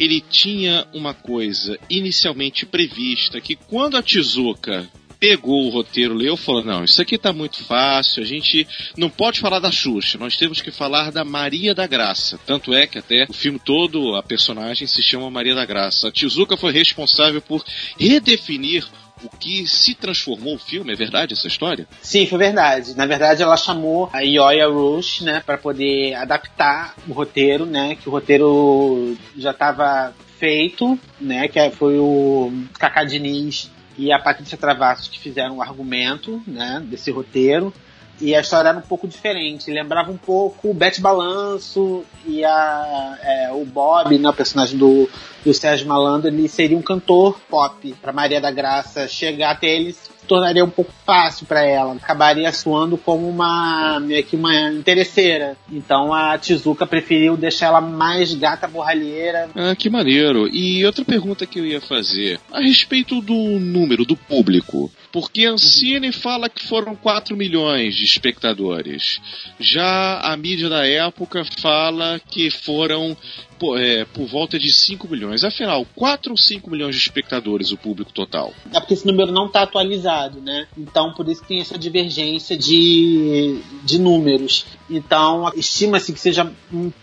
ele 0.01 0.19
tinha 0.19 0.87
uma 0.91 1.13
coisa 1.13 1.77
inicialmente 1.87 2.65
prevista 2.65 3.39
que 3.39 3.55
quando 3.55 3.95
a 3.95 4.01
Tizuka 4.01 4.89
pegou 5.19 5.67
o 5.67 5.69
roteiro, 5.69 6.15
leu, 6.15 6.35
falou: 6.35 6.65
Não, 6.65 6.83
isso 6.83 6.99
aqui 6.99 7.19
tá 7.19 7.31
muito 7.31 7.63
fácil, 7.63 8.23
a 8.23 8.25
gente 8.25 8.67
não 8.97 9.11
pode 9.11 9.39
falar 9.39 9.59
da 9.59 9.71
Xuxa, 9.71 10.17
nós 10.17 10.35
temos 10.35 10.59
que 10.59 10.71
falar 10.71 11.11
da 11.11 11.23
Maria 11.23 11.75
da 11.75 11.85
Graça. 11.85 12.39
Tanto 12.47 12.73
é 12.73 12.87
que 12.87 12.97
até 12.97 13.27
o 13.29 13.33
filme 13.33 13.59
todo, 13.63 14.15
a 14.15 14.23
personagem 14.23 14.87
se 14.87 15.03
chama 15.03 15.29
Maria 15.29 15.53
da 15.53 15.65
Graça. 15.65 16.07
A 16.07 16.11
Tizuka 16.11 16.57
foi 16.57 16.71
responsável 16.71 17.39
por 17.39 17.63
redefinir 17.99 18.83
o 19.23 19.29
que 19.37 19.67
se 19.67 19.95
transformou 19.95 20.55
o 20.55 20.59
filme, 20.59 20.93
é 20.93 20.95
verdade 20.95 21.33
essa 21.33 21.47
história? 21.47 21.87
Sim, 22.01 22.27
foi 22.27 22.37
verdade. 22.37 22.95
Na 22.95 23.05
verdade, 23.05 23.43
ela 23.43 23.57
chamou 23.57 24.09
a 24.13 24.21
Ioia 24.21 24.67
Rush, 24.67 25.21
né, 25.21 25.41
para 25.45 25.57
poder 25.57 26.13
adaptar 26.15 26.95
o 27.07 27.13
roteiro, 27.13 27.65
né, 27.65 27.95
que 27.95 28.07
o 28.07 28.11
roteiro 28.11 29.15
já 29.37 29.51
estava 29.51 30.13
feito, 30.39 30.99
né, 31.19 31.47
que 31.47 31.69
foi 31.71 31.99
o 31.99 32.51
Cacá 32.79 33.03
Diniz 33.03 33.69
e 33.97 34.11
a 34.11 34.19
Patrícia 34.19 34.57
Travassos 34.57 35.07
que 35.07 35.19
fizeram 35.19 35.57
o 35.57 35.61
argumento, 35.61 36.41
né, 36.47 36.81
desse 36.83 37.11
roteiro. 37.11 37.73
E 38.21 38.35
a 38.35 38.41
história 38.41 38.69
era 38.69 38.77
um 38.77 38.81
pouco 38.81 39.07
diferente, 39.07 39.71
lembrava 39.71 40.11
um 40.11 40.17
pouco 40.17 40.69
o 40.69 40.73
Bete 40.73 41.01
Balanço 41.01 42.03
e 42.25 42.45
a, 42.45 43.17
é, 43.23 43.51
o 43.51 43.65
Bob, 43.65 44.15
né, 44.17 44.29
o 44.29 44.33
personagem 44.33 44.77
do, 44.77 45.09
do 45.43 45.53
Sérgio 45.53 45.87
Malandro, 45.87 46.27
ele 46.27 46.47
seria 46.47 46.77
um 46.77 46.81
cantor 46.81 47.39
pop. 47.49 47.95
Para 48.01 48.13
Maria 48.13 48.39
da 48.39 48.51
Graça 48.51 49.07
chegar 49.07 49.51
até 49.51 49.67
ele 49.67 49.93
se 49.93 50.11
tornaria 50.27 50.63
um 50.63 50.69
pouco 50.69 50.93
fácil 51.05 51.45
para 51.45 51.65
ela, 51.65 51.93
acabaria 51.93 52.51
soando 52.53 52.97
como 52.97 53.27
uma 53.27 53.99
meio 53.99 54.23
que 54.23 54.35
uma 54.35 54.71
interesseira. 54.71 55.57
Então 55.69 56.13
a 56.13 56.37
Tizuka 56.37 56.85
preferiu 56.85 57.35
deixar 57.35 57.67
ela 57.67 57.81
mais 57.81 58.33
gata 58.33 58.67
borralheira. 58.67 59.49
Ah, 59.55 59.75
que 59.75 59.89
maneiro. 59.89 60.47
E 60.47 60.85
outra 60.85 61.03
pergunta 61.03 61.45
que 61.45 61.59
eu 61.59 61.65
ia 61.65 61.81
fazer, 61.81 62.39
a 62.51 62.61
respeito 62.61 63.19
do 63.19 63.33
número 63.33 64.05
do 64.05 64.15
público. 64.15 64.91
Porque 65.11 65.45
Ancine 65.45 66.11
fala 66.11 66.49
que 66.49 66.63
foram 66.67 66.95
4 66.95 67.35
milhões 67.35 67.95
de 67.95 68.05
espectadores. 68.05 69.19
Já 69.59 70.19
a 70.21 70.37
mídia 70.37 70.69
da 70.69 70.87
época 70.87 71.43
fala 71.59 72.19
que 72.29 72.49
foram 72.49 73.17
por, 73.61 73.79
é, 73.79 74.05
por 74.05 74.25
volta 74.25 74.57
de 74.57 74.71
5 74.71 75.07
milhões. 75.07 75.43
Afinal, 75.43 75.85
4 75.95 76.31
ou 76.31 76.37
5 76.37 76.67
milhões 76.67 76.95
de 76.95 77.01
espectadores 77.01 77.71
o 77.71 77.77
público 77.77 78.11
total? 78.11 78.51
É 78.73 78.79
porque 78.79 78.95
esse 78.95 79.05
número 79.05 79.31
não 79.31 79.45
está 79.45 79.61
atualizado, 79.61 80.41
né? 80.41 80.65
Então, 80.75 81.13
por 81.13 81.29
isso 81.29 81.43
tem 81.47 81.61
essa 81.61 81.77
divergência 81.77 82.57
de, 82.57 83.59
de 83.83 83.99
números. 83.99 84.65
Então, 84.89 85.51
estima-se 85.55 86.11
que 86.11 86.19
seja 86.19 86.51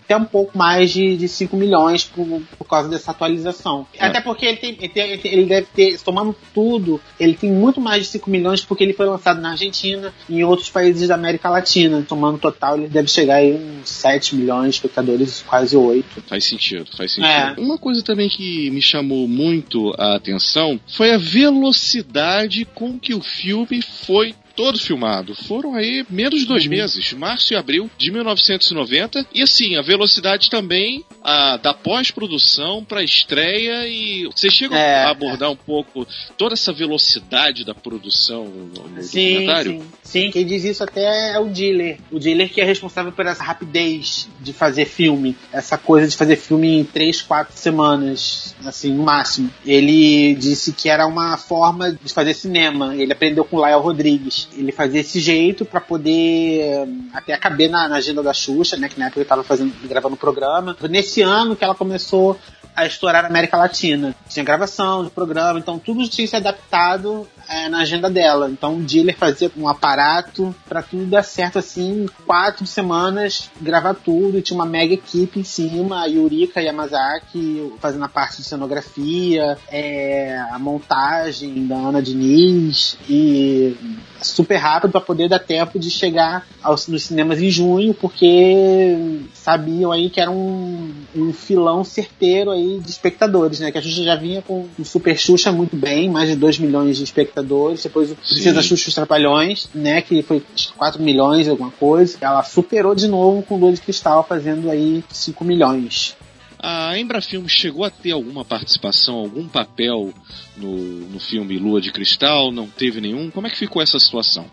até 0.03 0.17
um 0.17 0.25
pouco 0.25 0.57
mais 0.57 0.91
de, 0.91 1.15
de 1.15 1.29
5 1.29 1.55
milhões 1.55 2.03
por, 2.03 2.41
por 2.57 2.65
causa 2.65 2.89
dessa 2.89 3.11
atualização. 3.11 3.87
É. 3.93 4.05
Até 4.05 4.19
porque 4.19 4.45
ele, 4.45 4.57
tem, 4.57 4.77
ele, 4.77 4.89
tem, 4.89 5.31
ele 5.31 5.45
deve 5.45 5.67
ter, 5.73 5.97
tomando 6.01 6.35
tudo, 6.53 6.99
ele 7.17 7.35
tem 7.35 7.49
muito 7.49 7.79
mais 7.79 8.03
de 8.03 8.09
5 8.09 8.29
milhões 8.29 8.65
porque 8.65 8.83
ele 8.83 8.93
foi 8.93 9.05
lançado 9.05 9.39
na 9.39 9.51
Argentina 9.51 10.13
e 10.27 10.39
em 10.39 10.43
outros 10.43 10.69
países 10.69 11.07
da 11.07 11.15
América 11.15 11.49
Latina. 11.49 12.05
Tomando 12.05 12.37
total, 12.37 12.77
ele 12.77 12.89
deve 12.89 13.07
chegar 13.07 13.35
aí 13.35 13.53
uns 13.53 13.89
7 13.89 14.35
milhões 14.35 14.71
de 14.71 14.75
espectadores, 14.75 15.41
quase 15.47 15.77
8. 15.77 16.23
Faz 16.27 16.48
sentido, 16.49 16.89
faz 16.95 17.13
sentido. 17.13 17.31
É. 17.31 17.55
Uma 17.57 17.77
coisa 17.77 18.03
também 18.03 18.29
que 18.29 18.69
me 18.71 18.81
chamou 18.81 19.27
muito 19.27 19.93
a 19.97 20.15
atenção 20.15 20.79
foi 20.87 21.11
a 21.11 21.17
velocidade 21.17 22.65
com 22.65 22.99
que 22.99 23.13
o 23.13 23.21
filme 23.21 23.81
foi 23.81 24.33
todo 24.59 24.77
filmado. 24.77 25.33
Foram 25.33 25.73
aí 25.73 26.05
menos 26.09 26.41
de 26.41 26.45
dois 26.45 26.65
uhum. 26.65 26.71
meses, 26.71 27.13
março 27.13 27.53
e 27.53 27.55
abril 27.55 27.89
de 27.97 28.11
1990. 28.11 29.25
E 29.33 29.41
assim, 29.41 29.77
a 29.77 29.81
velocidade 29.81 30.49
também 30.49 31.05
a, 31.23 31.55
da 31.55 31.73
pós-produção 31.73 32.83
para 32.83 33.01
estreia 33.01 33.87
e 33.87 34.25
você 34.25 34.49
chega 34.49 34.77
é, 34.77 35.05
a 35.05 35.11
abordar 35.11 35.49
um 35.49 35.55
pouco 35.55 36.05
toda 36.37 36.55
essa 36.55 36.73
velocidade 36.73 37.63
da 37.63 37.73
produção 37.73 38.47
no, 38.47 38.89
no 38.89 39.01
sim, 39.01 39.29
documentário? 39.29 39.71
Sim, 39.71 39.83
sim, 40.03 40.31
quem 40.31 40.45
diz 40.45 40.65
isso 40.65 40.83
até 40.83 41.35
é 41.35 41.39
o 41.39 41.45
dealer. 41.45 41.97
O 42.11 42.19
dealer 42.19 42.49
que 42.49 42.59
é 42.59 42.65
responsável 42.65 43.13
por 43.13 43.25
essa 43.25 43.41
rapidez 43.41 44.27
de 44.41 44.51
fazer 44.51 44.83
filme, 44.83 45.37
essa 45.53 45.77
coisa 45.77 46.05
de 46.05 46.17
fazer 46.17 46.35
filme 46.35 46.79
em 46.79 46.83
três, 46.83 47.21
quatro 47.21 47.57
semanas, 47.57 48.53
assim, 48.65 48.91
no 48.91 49.03
máximo. 49.03 49.49
Ele 49.65 50.35
disse 50.35 50.73
que 50.73 50.89
era 50.89 51.07
uma 51.07 51.37
forma 51.37 51.93
de 51.93 52.13
fazer 52.13 52.33
cinema. 52.33 52.93
Ele 52.93 53.13
aprendeu 53.13 53.45
com 53.45 53.65
Lyle 53.65 53.79
Rodrigues 53.79 54.48
ele 54.53 54.71
fazia 54.71 55.01
esse 55.01 55.19
jeito 55.19 55.65
para 55.65 55.81
poder 55.81 56.87
até 57.13 57.37
caber 57.37 57.69
na, 57.69 57.87
na, 57.87 57.97
agenda 57.97 58.23
da 58.23 58.33
Xuxa, 58.33 58.77
né? 58.77 58.89
Que 58.89 58.99
na 58.99 59.05
época 59.05 59.19
ele 59.19 59.29
tava 59.29 59.43
fazendo, 59.43 59.73
gravando 59.87 60.15
o 60.15 60.17
programa. 60.17 60.75
Nesse 60.89 61.21
ano 61.21 61.55
que 61.55 61.63
ela 61.63 61.75
começou 61.75 62.37
a 62.75 62.85
estourar 62.85 63.23
na 63.23 63.29
América 63.29 63.57
Latina. 63.57 64.15
Tinha 64.27 64.43
gravação 64.43 65.03
de 65.03 65.09
programa, 65.09 65.59
então 65.59 65.77
tudo 65.77 66.07
tinha 66.07 66.27
se 66.27 66.35
adaptado 66.35 67.27
é, 67.49 67.67
na 67.67 67.79
agenda 67.79 68.09
dela. 68.09 68.49
Então 68.49 68.77
o 68.77 68.81
dealer 68.83 69.17
fazia 69.17 69.51
um 69.57 69.67
aparato 69.67 70.55
para 70.67 70.83
tudo 70.83 71.07
dar 71.07 71.23
certo 71.23 71.57
assim, 71.57 72.07
quatro 72.25 72.65
semanas, 72.67 73.49
gravar 73.59 73.95
tudo. 73.95 74.41
Tinha 74.41 74.55
uma 74.55 74.65
mega 74.65 74.93
equipe 74.93 75.39
em 75.39 75.43
cima, 75.43 76.03
a 76.03 76.05
Yurika 76.05 76.61
Yamazaki 76.61 77.73
fazendo 77.79 78.05
a 78.05 78.09
parte 78.09 78.37
de 78.37 78.43
cenografia, 78.43 79.57
é, 79.69 80.37
a 80.51 80.59
montagem 80.59 81.65
da 81.65 81.75
Ana 81.75 82.01
Diniz 82.01 82.97
e 83.09 83.75
super 84.21 84.57
rápido 84.57 84.91
para 84.91 85.01
poder 85.01 85.29
dar 85.29 85.39
tempo 85.39 85.79
de 85.79 85.89
chegar 85.89 86.45
aos, 86.61 86.87
nos 86.87 87.03
cinemas 87.03 87.41
em 87.41 87.49
junho, 87.49 87.93
porque 87.93 89.21
sabiam 89.33 89.91
aí 89.91 90.09
que 90.09 90.19
era 90.19 90.29
um, 90.29 90.91
um 91.15 91.33
filão 91.33 91.83
certeiro 91.83 92.51
aí 92.51 92.79
de 92.79 92.89
espectadores, 92.89 93.59
né? 93.59 93.71
Que 93.71 93.77
a 93.77 93.81
Xuxa 93.81 94.03
já 94.03 94.15
vinha 94.15 94.41
com 94.41 94.67
o 94.77 94.85
Super 94.85 95.17
Xuxa 95.17 95.51
muito 95.51 95.75
bem, 95.75 96.09
mais 96.09 96.29
de 96.29 96.35
2 96.35 96.59
milhões 96.59 96.97
de 96.97 97.03
espectadores, 97.03 97.38
depois 97.83 98.11
o 98.11 98.15
Princesa 98.15 98.61
Xuxa 98.61 98.89
os 98.89 98.95
Trapalhões, 98.95 99.69
né? 99.73 100.01
Que 100.01 100.21
foi 100.21 100.43
4 100.77 101.01
milhões, 101.01 101.47
alguma 101.47 101.71
coisa. 101.71 102.17
Ela 102.21 102.43
superou 102.43 102.95
de 102.95 103.07
novo 103.07 103.43
com 103.43 103.55
o 103.55 103.57
Lua 103.57 103.73
de 103.73 103.81
Cristal, 103.81 104.25
fazendo 104.27 104.69
aí 104.69 105.03
5 105.11 105.43
milhões. 105.43 106.15
A 106.61 106.97
Embrafilme 106.97 107.47
chegou 107.47 107.85
a 107.85 107.89
ter 107.89 108.11
alguma 108.11 108.43
participação, 108.43 109.15
algum 109.15 109.47
papel 109.47 110.13
no, 110.57 110.75
no 111.07 111.19
filme 111.19 111.57
Lua 111.57 111.79
de 111.79 111.89
Cristal? 111.89 112.51
Não 112.51 112.67
teve 112.67 112.99
nenhum? 112.99 113.31
Como 113.31 113.47
é 113.47 113.49
que 113.49 113.57
ficou 113.57 113.81
essa 113.81 113.97
situação? 113.97 114.45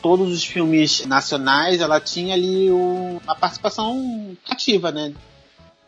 Todos 0.00 0.32
os 0.32 0.44
filmes 0.44 1.04
nacionais, 1.06 1.80
ela 1.80 2.00
tinha 2.00 2.34
ali 2.34 2.70
o, 2.70 3.20
uma 3.24 3.34
participação 3.34 4.36
ativa, 4.48 4.92
né? 4.92 5.12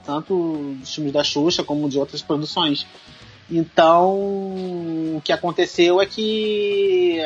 Tanto 0.04 0.74
dos 0.80 0.92
filmes 0.92 1.12
da 1.12 1.22
Xuxa 1.22 1.62
como 1.62 1.88
de 1.88 1.98
outras 1.98 2.20
produções. 2.20 2.84
Então, 3.50 4.14
o 5.16 5.20
que 5.24 5.32
aconteceu 5.32 6.00
é 6.00 6.06
que 6.06 7.18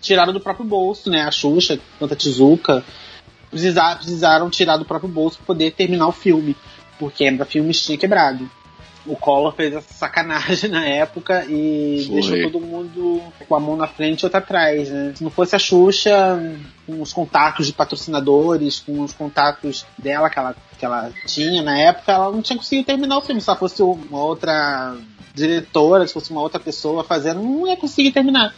tiraram 0.00 0.32
do 0.32 0.40
próprio 0.40 0.66
bolso, 0.66 1.10
né? 1.10 1.22
A 1.22 1.30
Xuxa, 1.30 1.78
tanto 1.98 2.14
a 2.14 2.16
Tizuka, 2.16 2.84
precisaram, 3.50 3.96
precisaram 3.96 4.50
tirar 4.50 4.76
do 4.76 4.84
próprio 4.84 5.10
bolso 5.10 5.38
para 5.38 5.46
poder 5.46 5.72
terminar 5.72 6.08
o 6.08 6.12
filme 6.12 6.54
porque 7.00 7.26
a 7.26 7.44
Filmes 7.46 7.82
tinha 7.82 7.96
quebrado. 7.96 8.48
O 9.06 9.16
Collor 9.16 9.54
fez 9.54 9.72
essa 9.72 9.94
sacanagem 9.94 10.68
na 10.68 10.84
época 10.84 11.46
e 11.48 12.04
Foi. 12.06 12.14
deixou 12.20 12.52
todo 12.52 12.60
mundo 12.60 13.22
com 13.48 13.56
a 13.56 13.58
mão 13.58 13.74
na 13.74 13.86
frente 13.86 14.20
e 14.20 14.26
outra 14.26 14.40
atrás, 14.40 14.90
né? 14.90 15.14
Se 15.16 15.24
não 15.24 15.30
fosse 15.30 15.56
a 15.56 15.58
Xuxa, 15.58 16.38
com 16.86 17.00
os 17.00 17.10
contatos 17.10 17.66
de 17.66 17.72
patrocinadores, 17.72 18.80
com 18.80 19.00
os 19.00 19.14
contatos 19.14 19.86
dela 19.96 20.28
que 20.28 20.38
ela, 20.38 20.54
que 20.78 20.84
ela 20.84 21.10
tinha 21.26 21.62
na 21.62 21.78
época, 21.78 22.12
ela 22.12 22.30
não 22.30 22.42
tinha 22.42 22.58
conseguido 22.58 22.86
terminar 22.86 23.16
o 23.16 23.22
filme. 23.22 23.40
Se 23.40 23.48
ela 23.48 23.58
fosse 23.58 23.82
uma 23.82 24.22
outra 24.22 24.94
diretora, 25.34 26.06
se 26.06 26.12
fosse 26.12 26.30
uma 26.30 26.40
outra 26.40 26.60
pessoa 26.60 27.04
fazendo, 27.04 27.42
não 27.42 27.66
ia 27.66 27.76
conseguir 27.76 28.12
terminar. 28.12 28.54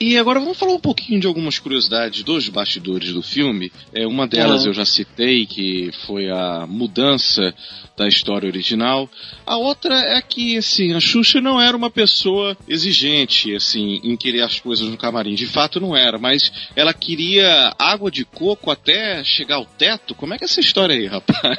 E 0.00 0.16
agora 0.16 0.38
vamos 0.38 0.56
falar 0.56 0.74
um 0.74 0.80
pouquinho 0.80 1.20
de 1.20 1.26
algumas 1.26 1.58
curiosidades 1.58 2.22
dos 2.22 2.48
bastidores 2.48 3.12
do 3.12 3.22
filme. 3.22 3.72
É, 3.92 4.06
uma 4.06 4.28
delas 4.28 4.62
uhum. 4.62 4.68
eu 4.68 4.74
já 4.74 4.84
citei, 4.84 5.44
que 5.44 5.90
foi 6.06 6.30
a 6.30 6.66
mudança 6.68 7.52
da 7.98 8.06
história 8.06 8.46
original. 8.46 9.10
A 9.44 9.56
outra 9.56 9.94
é 9.94 10.22
que, 10.22 10.56
assim, 10.56 10.94
a 10.94 11.00
Xuxa 11.00 11.40
não 11.40 11.60
era 11.60 11.76
uma 11.76 11.90
pessoa 11.90 12.56
exigente, 12.68 13.54
assim, 13.54 14.00
em 14.04 14.16
querer 14.16 14.42
as 14.42 14.60
coisas 14.60 14.88
no 14.88 14.96
camarim. 14.96 15.34
De 15.34 15.46
fato 15.46 15.80
não 15.80 15.96
era, 15.96 16.16
mas 16.16 16.52
ela 16.76 16.94
queria 16.94 17.74
água 17.76 18.10
de 18.10 18.24
coco 18.24 18.70
até 18.70 19.24
chegar 19.24 19.56
ao 19.56 19.66
teto. 19.66 20.14
Como 20.14 20.32
é 20.32 20.38
que 20.38 20.44
é 20.44 20.46
essa 20.46 20.60
história 20.60 20.94
aí, 20.94 21.06
rapaz? 21.06 21.58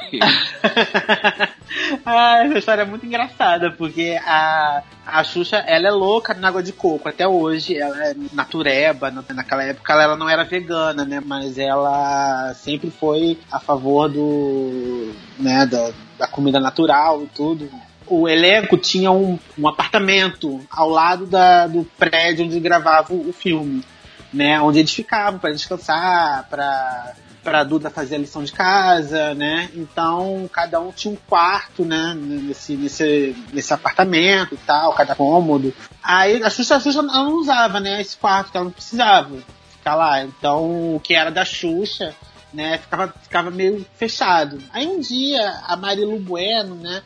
ah, 2.06 2.42
essa 2.46 2.58
história 2.58 2.82
é 2.82 2.86
muito 2.86 3.04
engraçada, 3.04 3.70
porque 3.72 4.18
a, 4.24 4.82
a 5.06 5.22
Xuxa, 5.22 5.58
ela 5.58 5.88
é 5.88 5.90
louca 5.90 6.32
na 6.32 6.48
água 6.48 6.62
de 6.62 6.72
coco 6.72 7.06
até 7.06 7.28
hoje. 7.28 7.76
Ela 7.76 8.08
é 8.08 8.14
natureba, 8.32 9.10
naquela 9.10 9.64
época 9.64 9.92
ela 9.92 10.16
não 10.16 10.28
era 10.28 10.44
vegana, 10.44 11.04
né? 11.04 11.22
Mas 11.24 11.58
ela 11.58 12.54
sempre 12.54 12.90
foi 12.90 13.38
a 13.50 13.58
favor 13.58 14.08
do, 14.08 15.12
né, 15.38 15.66
da, 15.66 15.92
da 16.18 16.28
comida 16.28 16.60
natural 16.60 17.22
e 17.22 17.26
tudo. 17.26 17.68
O 18.06 18.28
elenco 18.28 18.76
tinha 18.76 19.10
um, 19.10 19.38
um 19.58 19.68
apartamento 19.68 20.60
ao 20.70 20.88
lado 20.88 21.26
da, 21.26 21.66
do 21.66 21.84
prédio 21.98 22.44
onde 22.44 22.58
gravava 22.58 23.12
o, 23.12 23.28
o 23.28 23.32
filme, 23.32 23.84
né? 24.32 24.60
Onde 24.60 24.80
eles 24.80 24.92
ficavam 24.92 25.38
para 25.38 25.52
descansar, 25.52 26.48
para 26.48 27.14
para 27.42 27.64
Duda 27.64 27.90
fazer 27.90 28.16
a 28.16 28.18
lição 28.18 28.44
de 28.44 28.52
casa, 28.52 29.34
né? 29.34 29.70
Então 29.74 30.48
cada 30.52 30.80
um 30.80 30.92
tinha 30.92 31.12
um 31.12 31.18
quarto, 31.28 31.84
né? 31.84 32.14
Nesse, 32.16 32.76
nesse, 32.76 33.36
nesse 33.52 33.72
apartamento 33.72 34.54
e 34.54 34.58
tal, 34.58 34.92
cada 34.92 35.14
cômodo. 35.14 35.74
Aí 36.02 36.42
a 36.42 36.50
Xuxa, 36.50 36.76
a 36.76 36.80
Xuxa 36.80 37.02
não 37.02 37.34
usava, 37.34 37.80
né? 37.80 38.00
Esse 38.00 38.16
quarto 38.16 38.50
que 38.50 38.56
ela 38.56 38.64
não 38.64 38.72
precisava 38.72 39.36
ficar 39.70 39.94
lá. 39.94 40.22
Então 40.22 40.94
o 40.96 41.00
que 41.00 41.14
era 41.14 41.30
da 41.30 41.44
Xuxa 41.44 42.14
né? 42.52 42.78
Ficava, 42.78 43.14
ficava 43.22 43.50
meio 43.50 43.84
fechado. 43.94 44.58
Aí 44.72 44.86
um 44.86 45.00
dia 45.00 45.60
a 45.66 45.76
Marilu 45.76 46.18
Bueno, 46.18 46.74
né? 46.74 47.02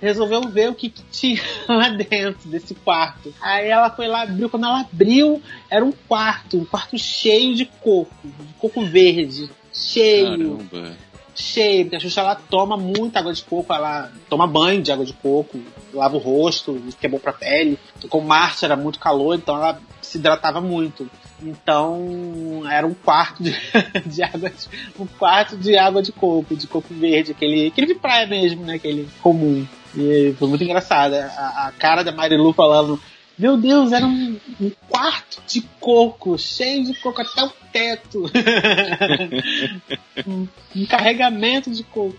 Resolveu 0.00 0.42
ver 0.42 0.70
o 0.70 0.74
que, 0.74 0.90
que 0.90 1.02
tinha 1.10 1.42
lá 1.68 1.88
dentro 1.88 2.48
desse 2.48 2.74
quarto. 2.74 3.34
Aí 3.40 3.68
ela 3.68 3.90
foi 3.90 4.06
lá, 4.06 4.22
abriu. 4.22 4.48
Quando 4.48 4.66
ela 4.66 4.80
abriu, 4.80 5.42
era 5.70 5.84
um 5.84 5.92
quarto, 5.92 6.58
um 6.58 6.64
quarto 6.64 6.96
cheio 6.98 7.54
de 7.54 7.64
coco, 7.64 8.14
de 8.22 8.54
coco 8.58 8.84
verde, 8.84 9.50
cheio. 9.80 10.58
Caramba 10.58 11.08
cheio, 11.38 11.84
porque 11.84 11.96
a 11.96 12.00
Xuxa 12.00 12.20
ela 12.20 12.34
toma 12.34 12.76
muita 12.76 13.20
água 13.20 13.32
de 13.32 13.42
coco, 13.42 13.72
ela 13.72 14.10
toma 14.28 14.46
banho 14.46 14.82
de 14.82 14.90
água 14.90 15.04
de 15.04 15.12
coco, 15.12 15.60
lava 15.94 16.16
o 16.16 16.18
rosto, 16.18 16.82
que 17.00 17.06
é 17.06 17.08
bom 17.08 17.18
pra 17.18 17.32
pele. 17.32 17.78
Com 18.08 18.20
março 18.20 18.64
era 18.64 18.76
muito 18.76 18.98
calor, 18.98 19.36
então 19.36 19.56
ela 19.56 19.80
se 20.02 20.18
hidratava 20.18 20.60
muito. 20.60 21.08
Então 21.40 22.62
era 22.68 22.86
um 22.86 22.94
quarto 22.94 23.42
de, 23.42 23.54
de 24.06 24.22
água, 24.22 24.50
de, 24.50 24.68
um 24.98 25.06
quarto 25.06 25.56
de 25.56 25.76
água 25.76 26.02
de 26.02 26.12
coco, 26.12 26.56
de 26.56 26.66
coco 26.66 26.92
verde, 26.92 27.32
aquele, 27.32 27.68
aquele 27.68 27.86
de 27.86 27.94
praia 27.94 28.26
mesmo, 28.26 28.64
né? 28.64 28.74
Aquele 28.74 29.08
comum. 29.22 29.66
E 29.96 30.34
foi 30.38 30.48
muito 30.48 30.64
engraçado. 30.64 31.14
A, 31.14 31.68
a 31.68 31.72
cara 31.78 32.02
da 32.02 32.12
Marilu 32.12 32.52
falando, 32.52 33.00
meu 33.38 33.56
Deus, 33.56 33.92
era 33.92 34.04
um, 34.04 34.36
um, 34.60 34.70
quarto 34.88 35.40
de 35.46 35.60
coco, 35.78 36.36
cheio 36.36 36.84
de 36.84 36.94
coco 36.94 37.22
até 37.22 37.44
o 37.44 37.50
teto. 37.72 38.24
um, 40.26 40.48
um, 40.74 40.86
carregamento 40.86 41.70
de 41.70 41.84
coco. 41.84 42.16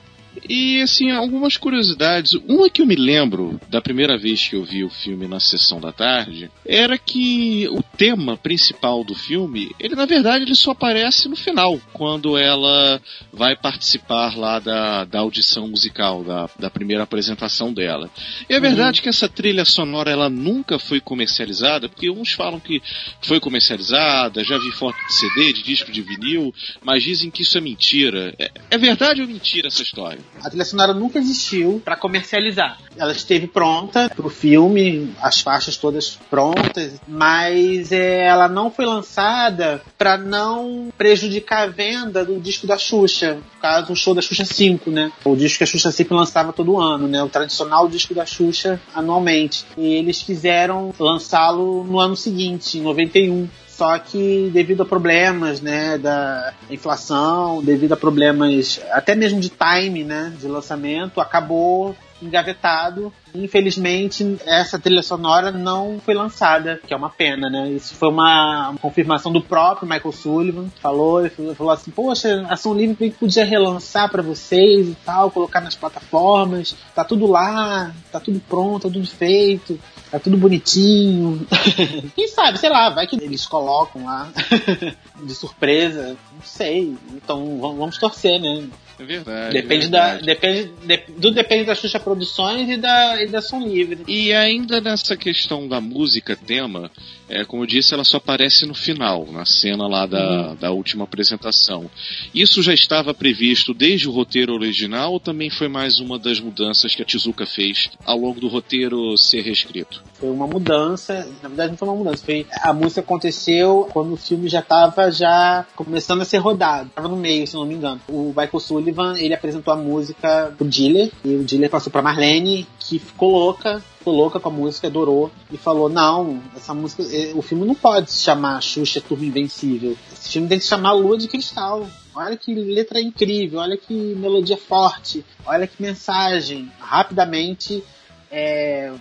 E 0.47 0.81
assim, 0.81 1.11
algumas 1.11 1.57
curiosidades. 1.57 2.33
Uma 2.47 2.69
que 2.69 2.81
eu 2.81 2.85
me 2.85 2.95
lembro 2.95 3.59
da 3.69 3.81
primeira 3.81 4.17
vez 4.17 4.47
que 4.47 4.55
eu 4.55 4.63
vi 4.63 4.83
o 4.83 4.89
filme 4.89 5.27
na 5.27 5.39
sessão 5.39 5.79
da 5.79 5.91
tarde 5.91 6.49
era 6.65 6.97
que 6.97 7.67
o 7.69 7.81
tema 7.81 8.37
principal 8.37 9.03
do 9.03 9.15
filme, 9.15 9.71
ele 9.79 9.95
na 9.95 10.05
verdade 10.05 10.43
ele 10.43 10.55
só 10.55 10.71
aparece 10.71 11.27
no 11.27 11.35
final, 11.35 11.79
quando 11.93 12.37
ela 12.37 13.01
vai 13.31 13.55
participar 13.55 14.37
lá 14.37 14.59
da, 14.59 15.05
da 15.05 15.19
audição 15.19 15.67
musical, 15.67 16.23
da, 16.23 16.49
da 16.57 16.69
primeira 16.69 17.03
apresentação 17.03 17.73
dela. 17.73 18.09
E 18.49 18.53
é 18.53 18.59
verdade 18.59 18.99
uhum. 18.99 19.03
que 19.03 19.09
essa 19.09 19.27
trilha 19.27 19.65
sonora 19.65 20.11
ela 20.11 20.29
nunca 20.29 20.79
foi 20.79 20.99
comercializada, 20.99 21.89
porque 21.89 22.09
uns 22.09 22.31
falam 22.31 22.59
que 22.59 22.81
foi 23.21 23.39
comercializada, 23.39 24.43
já 24.43 24.57
vi 24.57 24.71
foto 24.71 24.97
de 25.07 25.13
CD, 25.13 25.53
de 25.53 25.63
disco 25.63 25.91
de 25.91 26.01
vinil, 26.01 26.53
mas 26.83 27.03
dizem 27.03 27.29
que 27.29 27.41
isso 27.41 27.57
é 27.57 27.61
mentira. 27.61 28.33
É, 28.37 28.51
é 28.71 28.77
verdade 28.77 29.21
ou 29.21 29.27
mentira 29.27 29.67
essa 29.67 29.81
história? 29.81 30.19
A 30.43 30.49
trilha 30.49 30.65
sonora 30.65 30.93
nunca 30.93 31.19
existiu 31.19 31.81
para 31.83 31.95
comercializar. 31.95 32.77
Ela 32.95 33.11
esteve 33.11 33.47
pronta 33.47 34.09
pro 34.15 34.29
filme, 34.29 35.13
as 35.21 35.41
faixas 35.41 35.77
todas 35.77 36.17
prontas, 36.29 36.99
mas 37.07 37.91
é, 37.91 38.25
ela 38.25 38.47
não 38.47 38.71
foi 38.71 38.85
lançada 38.85 39.81
para 39.97 40.17
não 40.17 40.91
prejudicar 40.97 41.63
a 41.63 41.71
venda 41.71 42.23
do 42.23 42.39
disco 42.39 42.65
da 42.65 42.77
Xuxa, 42.77 43.35
no 43.35 43.61
caso 43.61 43.93
o 43.93 43.95
show 43.95 44.13
da 44.13 44.21
Xuxa 44.21 44.45
5, 44.45 44.89
né? 44.89 45.11
O 45.25 45.35
disco 45.35 45.57
que 45.57 45.63
a 45.63 45.67
Xuxa 45.67 45.91
sempre 45.91 46.15
lançava 46.15 46.53
todo 46.53 46.79
ano, 46.79 47.07
né? 47.07 47.21
O 47.21 47.29
tradicional 47.29 47.87
disco 47.87 48.13
da 48.13 48.25
Xuxa 48.25 48.79
anualmente. 48.93 49.65
E 49.77 49.95
eles 49.95 50.21
fizeram 50.21 50.93
lançá-lo 50.97 51.83
no 51.83 51.99
ano 51.99 52.15
seguinte, 52.15 52.77
em 52.77 52.81
91. 52.81 53.47
Só 53.79 53.97
que 53.97 54.49
devido 54.51 54.83
a 54.83 54.85
problemas, 54.85 55.61
né, 55.61 55.97
da 55.97 56.53
inflação, 56.69 57.63
devido 57.63 57.93
a 57.93 57.95
problemas 57.95 58.77
até 58.91 59.15
mesmo 59.15 59.39
de 59.39 59.47
time, 59.47 60.03
né, 60.03 60.33
de 60.37 60.49
lançamento, 60.49 61.21
acabou 61.21 61.95
engavetado. 62.21 63.11
Infelizmente, 63.33 64.37
essa 64.45 64.79
trilha 64.79 65.03
sonora 65.03 65.51
não 65.51 65.99
foi 66.03 66.13
lançada, 66.13 66.79
que 66.85 66.93
é 66.93 66.97
uma 66.97 67.09
pena, 67.09 67.49
né? 67.49 67.69
Isso 67.69 67.93
foi 67.95 68.09
uma, 68.09 68.73
confirmação 68.81 69.31
do 69.31 69.41
próprio 69.41 69.87
Michael 69.87 70.11
Sullivan. 70.11 70.69
Falou, 70.81 71.21
ele 71.21 71.29
falou 71.55 71.71
assim: 71.71 71.91
Poxa, 71.91 72.45
a 72.49 72.55
Som 72.55 72.73
Livre 72.73 73.11
podia 73.11 73.45
relançar 73.45 74.09
para 74.09 74.21
vocês 74.21 74.87
e 74.87 74.97
tal, 75.05 75.31
colocar 75.31 75.61
nas 75.61 75.75
plataformas. 75.75 76.75
Tá 76.95 77.03
tudo 77.03 77.27
lá, 77.27 77.93
tá 78.11 78.19
tudo 78.19 78.39
pronto, 78.39 78.87
tá 78.87 78.93
tudo 78.93 79.07
feito. 79.07 79.79
Tá 80.11 80.17
tudo 80.17 80.37
bonitinho. 80.37 81.45
Quem 82.15 82.27
sabe, 82.27 82.57
sei 82.57 82.69
lá, 82.69 82.89
vai 82.89 83.05
que 83.05 83.15
eles 83.15 83.45
colocam 83.45 84.05
lá 84.05 84.27
de 85.21 85.35
surpresa. 85.35 86.17
Não 86.33 86.41
sei. 86.41 86.95
Então 87.13 87.59
vamos 87.59 87.97
torcer, 87.97 88.41
né? 88.41 88.67
É 88.99 89.03
verdade. 89.03 89.53
Depende 89.53 89.85
é 89.85 89.89
verdade. 89.89 90.19
da. 90.19 90.25
Depende, 90.25 90.71
de, 90.83 90.97
do 91.17 91.31
depende 91.31 91.65
da 91.65 91.73
Xuxa 91.73 91.99
Produções 91.99 92.69
e 92.69 92.77
da, 92.77 93.23
e 93.23 93.27
da 93.27 93.41
Som 93.41 93.61
Livre. 93.61 94.03
E 94.07 94.33
ainda 94.33 94.81
nessa 94.81 95.15
questão 95.15 95.67
da 95.67 95.79
música 95.79 96.35
tema, 96.35 96.91
é, 97.29 97.45
como 97.45 97.63
eu 97.63 97.67
disse, 97.67 97.93
ela 97.93 98.03
só 98.03 98.17
aparece 98.17 98.65
no 98.65 98.73
final, 98.73 99.27
na 99.31 99.45
cena 99.45 99.87
lá 99.87 100.05
da, 100.05 100.49
uhum. 100.49 100.55
da 100.55 100.71
última 100.71 101.03
apresentação. 101.03 101.89
Isso 102.33 102.61
já 102.61 102.73
estava 102.73 103.13
previsto 103.13 103.73
desde 103.73 104.09
o 104.09 104.11
roteiro 104.11 104.53
original 104.53 105.13
ou 105.13 105.19
também 105.19 105.49
foi 105.49 105.67
mais 105.67 105.99
uma 105.99 106.17
das 106.17 106.39
mudanças 106.39 106.95
que 106.95 107.01
a 107.01 107.05
Tizuka 107.05 107.45
fez 107.45 107.91
ao 108.05 108.17
longo 108.17 108.39
do 108.39 108.47
roteiro 108.47 109.15
ser 109.17 109.41
reescrito? 109.41 110.03
Foi 110.13 110.29
uma 110.29 110.47
mudança, 110.47 111.27
na 111.41 111.47
verdade 111.47 111.71
não 111.71 111.77
foi 111.77 111.87
uma 111.87 111.97
mudança, 111.97 112.25
foi 112.25 112.45
a 112.61 112.73
música 112.73 113.01
aconteceu 113.01 113.87
quando 113.93 114.13
o 114.13 114.17
filme 114.17 114.49
já 114.49 114.59
estava 114.59 115.11
já 115.11 115.65
começando 115.75 116.21
a 116.21 116.25
ser 116.25 116.37
rodado, 116.37 116.89
estava 116.89 117.07
no 117.07 117.15
meio, 117.15 117.45
se 117.45 117.53
não 117.53 117.65
me 117.65 117.75
engano. 117.75 118.01
O 118.07 118.29
Michael 118.29 118.59
Sullivan, 118.59 119.17
ele 119.17 119.33
apresentou 119.33 119.73
a 119.73 119.77
música 119.77 120.53
pro 120.57 120.67
Diller 120.67 121.11
e 121.23 121.35
o 121.35 121.43
Diller 121.43 121.69
passou 121.69 121.91
para 121.91 122.01
Marlene, 122.01 122.67
que 122.79 122.99
ficou 122.99 123.31
louca, 123.31 123.83
louca 124.05 124.39
com 124.39 124.49
a 124.49 124.51
música, 124.51 124.87
adorou 124.87 125.31
e 125.51 125.57
falou: 125.57 125.89
"Não, 125.89 126.41
essa 126.55 126.73
música, 126.73 127.03
eh, 127.03 127.31
o 127.35 127.41
filme 127.41 127.65
não 127.65 127.75
pode 127.75 128.11
se 128.11 128.23
chamar 128.23 128.61
Xuxa 128.61 129.01
Turma 129.01 129.25
Invencível. 129.25 129.97
Esse 130.11 130.29
filme 130.29 130.47
tem 130.47 130.57
que 130.57 130.63
se 130.63 130.69
chamar 130.69 130.93
Lua 130.93 131.17
de 131.17 131.27
Cristal." 131.27 131.87
Olha 132.15 132.35
que 132.35 132.53
letra 132.53 132.99
incrível, 132.99 133.59
olha 133.59 133.77
que 133.77 133.93
melodia 133.93 134.57
forte, 134.57 135.23
olha 135.45 135.67
que 135.67 135.81
mensagem. 135.81 136.69
Rapidamente, 136.79 137.83
é, 138.31 138.91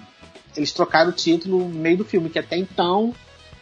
eles 0.56 0.72
trocaram 0.72 1.10
o 1.10 1.12
título 1.12 1.58
no 1.58 1.68
meio 1.68 1.98
do 1.98 2.04
filme, 2.04 2.28
que 2.28 2.38
até 2.38 2.56
então 2.56 3.14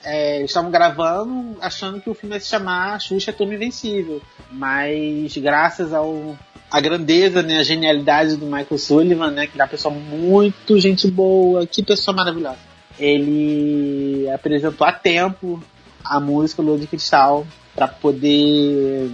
é, 0.07 0.39
eles 0.39 0.51
estavam 0.51 0.71
gravando 0.71 1.57
achando 1.61 2.01
que 2.01 2.09
o 2.09 2.15
filme 2.15 2.37
ia 2.37 2.41
se 2.41 2.49
chamar 2.49 3.01
Xuxa 3.01 3.33
Turma 3.33 3.55
Invencível. 3.55 4.23
Mas 4.51 5.37
graças 5.37 5.93
ao 5.93 6.37
a 6.71 6.81
grandeza, 6.81 7.43
né, 7.43 7.59
a 7.59 7.63
genialidade 7.63 8.37
do 8.37 8.47
Michael 8.47 8.79
Sullivan, 8.79 9.31
né, 9.31 9.47
que 9.47 9.59
é 9.59 9.63
uma 9.63 9.69
pessoa 9.69 9.95
muito 9.95 10.79
gente 10.79 11.09
boa, 11.09 11.67
que 11.67 11.83
pessoa 11.83 12.17
maravilhosa. 12.17 12.59
Ele 12.99 14.29
apresentou 14.31 14.87
a 14.87 14.93
tempo 14.93 15.63
a 16.05 16.19
música 16.19 16.63
Lua 16.63 16.79
de 16.79 16.87
Cristal 16.87 17.47
para 17.75 17.89
poder 17.89 19.11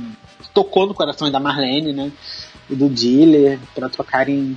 tocou 0.55 0.87
no 0.87 0.95
coração 0.95 1.31
da 1.31 1.41
Marlene, 1.41 1.93
né, 1.93 2.13
e 2.69 2.75
do 2.75 2.89
Diller 2.89 3.59
para 3.75 3.89
trocarem 3.89 4.57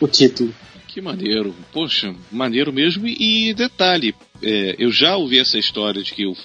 o 0.00 0.06
título. 0.06 0.54
Que 0.86 1.00
maneiro. 1.00 1.54
Poxa, 1.72 2.14
maneiro 2.30 2.72
mesmo. 2.72 3.06
E 3.06 3.52
detalhe, 3.54 4.14
é, 4.42 4.76
eu 4.78 4.90
já 4.90 5.16
ouvi 5.16 5.38
essa 5.38 5.58
história 5.58 6.02
de 6.02 6.12
que 6.12 6.26
o, 6.26 6.36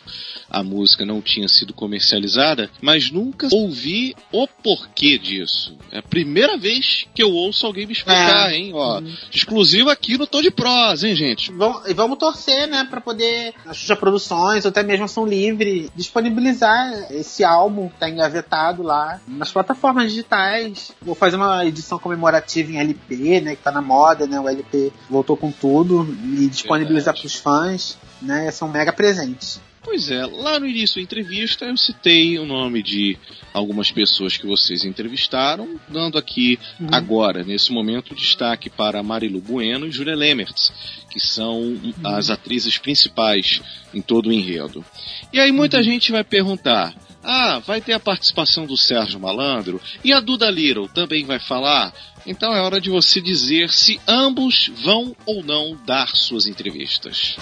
a 0.49 0.63
música 0.63 1.06
não 1.06 1.21
tinha 1.21 1.47
sido 1.47 1.73
comercializada, 1.73 2.69
mas 2.82 3.12
nunca 3.12 3.47
ouvi 3.51 4.15
o 4.32 4.47
porquê 4.47 5.17
disso. 5.17 5.75
É 5.91 5.99
a 5.99 6.04
primeira 6.04 6.58
vez 6.58 7.06
que 7.13 7.23
eu 7.23 7.32
ouço 7.32 7.65
alguém 7.65 7.86
me 7.86 7.93
explicar, 7.93 8.51
é. 8.51 8.58
hein? 8.58 8.71
Ó, 8.73 8.99
uhum. 8.99 9.13
exclusivo 9.32 9.89
aqui 9.89 10.17
no 10.17 10.27
Tom 10.27 10.41
de 10.41 10.51
Pros, 10.51 11.04
hein, 11.04 11.15
gente? 11.15 11.51
Vamos, 11.51 11.88
e 11.88 11.93
vamos 11.93 12.17
torcer, 12.17 12.67
né, 12.67 12.86
para 12.89 13.01
poder 13.01 13.54
a 13.65 13.73
Xuxa 13.73 13.95
Produções, 13.95 14.65
ou 14.65 14.69
até 14.69 14.84
mesmo 14.84 15.06
Ação 15.06 15.25
Livre, 15.25 15.89
disponibilizar 15.95 17.12
esse 17.12 17.43
álbum 17.43 17.89
que 17.89 17.97
tá 17.97 18.10
engavetado 18.10 18.84
lá 18.84 19.21
nas 19.27 19.51
plataformas 19.51 20.10
digitais. 20.10 20.91
Vou 21.01 21.15
fazer 21.15 21.36
uma 21.36 21.65
edição 21.65 21.97
comemorativa 21.97 22.71
em 22.71 22.77
LP, 22.77 23.41
né, 23.41 23.56
que 23.56 23.63
tá 23.63 23.71
na 23.71 23.82
moda, 23.82 24.27
né, 24.27 24.39
o 24.39 24.47
LP 24.47 24.91
voltou 25.10 25.38
com 25.38 25.51
tudo 25.51 26.08
e 26.38 26.47
disponibilizar 26.47 27.13
para 27.13 27.25
os 27.25 27.36
fãs, 27.36 27.80
né, 28.21 28.51
são 28.51 28.67
mega 28.67 28.93
presentes. 28.93 29.59
Pois 29.83 30.11
é, 30.11 30.23
lá 30.25 30.59
no 30.59 30.67
início 30.67 30.97
da 30.97 31.01
entrevista 31.01 31.65
eu 31.65 31.75
citei 31.75 32.37
o 32.37 32.45
nome 32.45 32.83
de 32.83 33.17
algumas 33.51 33.89
pessoas 33.91 34.37
que 34.37 34.45
vocês 34.45 34.85
entrevistaram, 34.85 35.79
dando 35.89 36.19
aqui 36.19 36.59
uhum. 36.79 36.87
agora, 36.91 37.43
nesse 37.43 37.71
momento, 37.71 38.13
destaque 38.13 38.69
para 38.69 39.01
Marilu 39.01 39.41
Bueno 39.41 39.87
e 39.87 39.91
Julia 39.91 40.15
Lemertz, 40.15 40.71
que 41.09 41.19
são 41.19 41.59
uhum. 41.61 41.93
as 42.03 42.29
atrizes 42.29 42.77
principais 42.77 43.59
em 43.91 44.01
todo 44.01 44.29
o 44.29 44.31
enredo. 44.31 44.85
E 45.33 45.39
aí 45.39 45.51
muita 45.51 45.77
uhum. 45.77 45.83
gente 45.83 46.11
vai 46.11 46.23
perguntar: 46.23 46.93
ah, 47.23 47.57
vai 47.65 47.81
ter 47.81 47.93
a 47.93 47.99
participação 47.99 48.67
do 48.67 48.77
Sérgio 48.77 49.19
Malandro 49.19 49.81
e 50.03 50.13
a 50.13 50.19
Duda 50.19 50.49
Little 50.49 50.89
também 50.89 51.25
vai 51.25 51.39
falar? 51.39 51.91
Então 52.25 52.53
é 52.53 52.61
hora 52.61 52.79
de 52.79 52.91
você 52.91 53.19
dizer 53.19 53.69
se 53.71 53.99
ambos 54.07 54.71
vão 54.83 55.15
ou 55.25 55.43
não 55.43 55.75
dar 55.85 56.09
suas 56.09 56.45
entrevistas. 56.45 57.35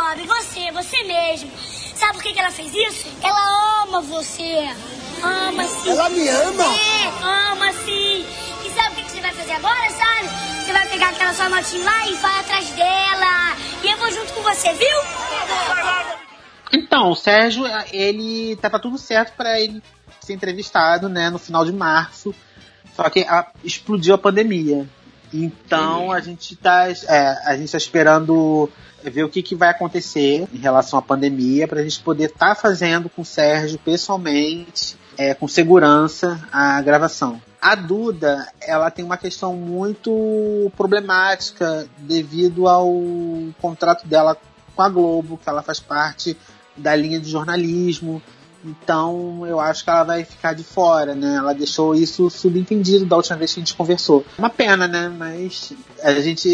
E 0.00 0.26
você, 0.26 0.26
Bob, 0.26 0.26
você, 0.26 0.72
você 0.72 1.02
mesmo. 1.04 1.50
Sabe 1.94 2.14
por 2.14 2.22
que, 2.22 2.32
que 2.32 2.40
ela 2.40 2.50
fez 2.50 2.72
isso? 2.74 3.06
Ela 3.22 3.82
ama 3.82 4.00
você. 4.00 4.70
Ama 5.22 5.66
sim. 5.68 5.90
Ela 5.90 6.08
me 6.08 6.28
ama? 6.28 6.64
É, 6.64 7.06
ama 7.22 7.72
sim. 7.84 8.24
E 8.64 8.70
sabe 8.74 8.92
o 8.92 8.96
que, 8.96 9.04
que 9.04 9.10
você 9.10 9.20
vai 9.20 9.32
fazer 9.32 9.52
agora, 9.52 9.90
sabe? 9.90 10.64
Você 10.64 10.72
vai 10.72 10.88
pegar 10.88 11.10
aquela 11.10 11.34
sua 11.34 11.48
notinha 11.50 11.84
lá 11.84 12.06
e 12.06 12.14
vai 12.14 12.40
atrás 12.40 12.70
dela. 12.70 13.56
E 13.82 13.90
eu 13.90 13.98
vou 13.98 14.10
junto 14.10 14.32
com 14.32 14.42
você, 14.42 14.72
viu? 14.72 14.96
Então, 16.72 17.10
o 17.10 17.16
Sérgio, 17.16 17.64
ele 17.92 18.56
tava 18.56 18.78
tudo 18.78 18.96
certo 18.96 19.34
para 19.36 19.60
ele 19.60 19.82
ser 20.20 20.32
entrevistado, 20.32 21.08
né, 21.08 21.28
no 21.28 21.38
final 21.38 21.64
de 21.64 21.72
março. 21.72 22.34
Só 22.94 23.10
que 23.10 23.20
a, 23.24 23.50
explodiu 23.62 24.14
a 24.14 24.18
pandemia. 24.18 24.88
Então 25.32 26.10
a 26.10 26.20
gente 26.20 26.54
está 26.54 26.88
é, 26.90 27.38
a 27.44 27.56
gente 27.56 27.70
tá 27.70 27.78
esperando 27.78 28.68
ver 29.02 29.24
o 29.24 29.28
que, 29.28 29.42
que 29.42 29.54
vai 29.54 29.70
acontecer 29.70 30.46
em 30.52 30.58
relação 30.58 30.98
à 30.98 31.02
pandemia 31.02 31.66
para 31.66 31.80
a 31.80 31.82
gente 31.82 32.00
poder 32.00 32.24
estar 32.24 32.50
tá 32.50 32.54
fazendo 32.54 33.08
com 33.08 33.22
o 33.22 33.24
Sérgio 33.24 33.78
pessoalmente, 33.78 34.96
é, 35.16 35.32
com 35.34 35.48
segurança, 35.48 36.40
a 36.52 36.80
gravação. 36.82 37.40
A 37.60 37.74
Duda, 37.74 38.48
ela 38.60 38.90
tem 38.90 39.04
uma 39.04 39.18
questão 39.18 39.54
muito 39.54 40.72
problemática 40.76 41.86
devido 41.98 42.66
ao 42.66 42.90
contrato 43.60 44.06
dela 44.06 44.36
com 44.74 44.82
a 44.82 44.88
Globo, 44.88 45.38
que 45.42 45.48
ela 45.48 45.62
faz 45.62 45.78
parte 45.78 46.36
da 46.76 46.96
linha 46.96 47.20
de 47.20 47.30
jornalismo. 47.30 48.22
Então 48.64 49.46
eu 49.46 49.58
acho 49.58 49.84
que 49.84 49.90
ela 49.90 50.04
vai 50.04 50.24
ficar 50.24 50.54
de 50.54 50.62
fora, 50.62 51.14
né? 51.14 51.36
Ela 51.36 51.52
deixou 51.52 51.94
isso 51.94 52.28
subentendido 52.28 53.06
da 53.06 53.16
última 53.16 53.36
vez 53.36 53.52
que 53.52 53.60
a 53.60 53.62
gente 53.64 53.74
conversou. 53.74 54.24
Uma 54.38 54.50
pena, 54.50 54.86
né? 54.86 55.08
Mas 55.08 55.72
a 56.02 56.12
gente 56.20 56.48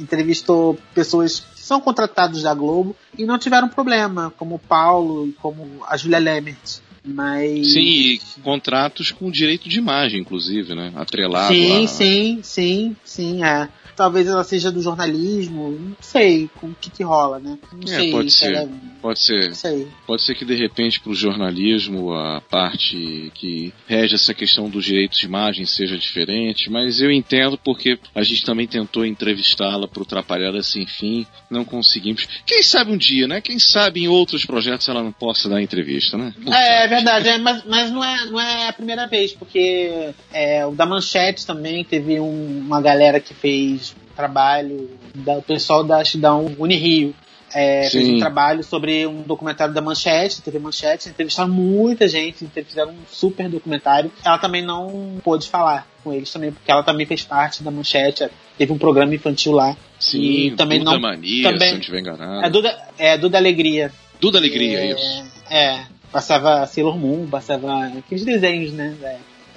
entrevistou 0.00 0.78
pessoas 0.94 1.40
que 1.40 1.60
são 1.60 1.80
contratados 1.80 2.42
da 2.42 2.54
Globo 2.54 2.94
e 3.16 3.24
não 3.24 3.38
tiveram 3.38 3.68
problema, 3.68 4.32
como 4.36 4.56
o 4.56 4.58
Paulo 4.58 5.28
e 5.28 5.32
como 5.32 5.84
a 5.88 5.96
Julia 5.96 6.18
Lemert. 6.18 6.80
Mas. 7.06 7.72
Sim, 7.72 7.80
e 7.80 8.20
contratos 8.42 9.12
com 9.12 9.30
direito 9.30 9.68
de 9.68 9.78
imagem, 9.78 10.20
inclusive, 10.20 10.74
né? 10.74 10.92
Atrelado 10.96 11.54
Sim, 11.54 11.84
a... 11.84 11.88
sim, 11.88 12.40
sim, 12.42 12.96
sim, 13.04 13.44
é. 13.44 13.68
Talvez 13.96 14.26
ela 14.26 14.44
seja 14.44 14.70
do 14.70 14.80
jornalismo, 14.82 15.70
não 15.70 15.96
sei 16.00 16.48
com 16.60 16.68
o 16.68 16.74
que, 16.80 16.90
que 16.90 17.02
rola, 17.02 17.38
né? 17.38 17.58
Não 17.72 17.92
É, 17.92 17.96
sei. 17.98 18.10
pode 18.10 18.30
se 18.30 18.38
ser. 18.38 18.52
ela- 18.54 18.68
Pode 19.00 19.20
ser. 19.20 19.54
Sei. 19.54 19.86
Pode 20.06 20.22
ser 20.22 20.34
que 20.34 20.44
de 20.44 20.54
repente 20.54 21.00
para 21.00 21.12
o 21.12 21.14
jornalismo 21.14 22.12
a 22.12 22.40
parte 22.40 23.30
que 23.34 23.72
rege 23.86 24.14
essa 24.16 24.34
questão 24.34 24.68
dos 24.68 24.84
direitos 24.84 25.18
de 25.18 25.26
imagem 25.26 25.64
seja 25.64 25.96
diferente, 25.96 26.68
mas 26.70 27.00
eu 27.00 27.10
entendo 27.12 27.56
porque 27.56 27.98
a 28.14 28.22
gente 28.24 28.44
também 28.44 28.66
tentou 28.66 29.06
entrevistá-la 29.06 29.86
para 29.86 30.02
o 30.02 30.06
Trapalhada 30.06 30.62
Sem 30.62 30.86
Fim, 30.86 31.24
não 31.48 31.64
conseguimos. 31.64 32.26
Quem 32.44 32.62
sabe 32.62 32.90
um 32.90 32.96
dia, 32.96 33.28
né? 33.28 33.40
Quem 33.40 33.58
sabe 33.58 34.02
em 34.04 34.08
outros 34.08 34.44
projetos 34.44 34.88
ela 34.88 35.02
não 35.02 35.12
possa 35.12 35.48
dar 35.48 35.62
entrevista, 35.62 36.16
né? 36.18 36.34
Não 36.38 36.52
É, 36.52 36.84
é 36.84 36.88
verdade, 36.88 37.28
é, 37.28 37.38
mas, 37.38 37.62
mas 37.64 37.90
não, 37.92 38.02
é, 38.02 38.24
não 38.26 38.40
é 38.40 38.68
a 38.68 38.72
primeira 38.72 39.06
vez, 39.06 39.32
porque 39.32 40.10
é, 40.32 40.66
o 40.66 40.72
da 40.72 40.84
Manchete 40.86 41.46
também 41.46 41.84
teve 41.84 42.18
um- 42.18 42.58
uma 42.58 42.80
galera 42.80 43.20
que 43.20 43.32
fez 43.34 43.85
trabalho, 44.14 44.90
da, 45.14 45.34
o 45.34 45.42
pessoal 45.42 45.84
da, 45.84 46.02
da 46.16 46.34
Unirio. 46.34 47.14
É, 47.54 47.88
fez 47.88 48.08
um 48.08 48.18
trabalho 48.18 48.62
sobre 48.64 49.06
um 49.06 49.22
documentário 49.22 49.72
da 49.72 49.80
Manchete, 49.80 50.42
TV 50.42 50.58
Manchete, 50.58 51.08
entrevistaram 51.08 51.48
muita 51.48 52.08
gente, 52.08 52.44
fizeram 52.52 52.90
um 52.90 52.98
super 53.08 53.48
documentário. 53.48 54.10
Ela 54.24 54.36
também 54.36 54.62
não 54.62 55.18
pôde 55.22 55.48
falar 55.48 55.86
com 56.02 56.12
eles 56.12 56.30
também, 56.30 56.50
porque 56.50 56.70
ela 56.70 56.82
também 56.82 57.06
fez 57.06 57.22
parte 57.22 57.62
da 57.62 57.70
Manchete, 57.70 58.28
teve 58.58 58.72
um 58.72 58.78
programa 58.78 59.14
infantil 59.14 59.52
lá. 59.52 59.76
Sim, 59.98 60.20
e 60.20 60.50
também 60.56 60.80
Duda 60.80 60.90
não- 60.90 61.00
Mania, 61.00 61.44
também- 61.44 61.68
se 61.68 61.72
não 61.74 61.80
estiver 61.80 62.00
enganado. 62.00 62.44
É 62.44 62.50
Duda, 62.50 62.88
é 62.98 63.16
Duda 63.16 63.38
Alegria. 63.38 63.92
Duda 64.20 64.38
Alegria, 64.38 64.80
é, 64.80 64.90
isso. 64.92 65.24
É, 65.48 65.86
passava 66.10 66.66
Sailor 66.66 66.98
Moon, 66.98 67.26
passava 67.28 67.86
aqueles 67.86 68.24
desenhos, 68.24 68.72
né? 68.72 68.96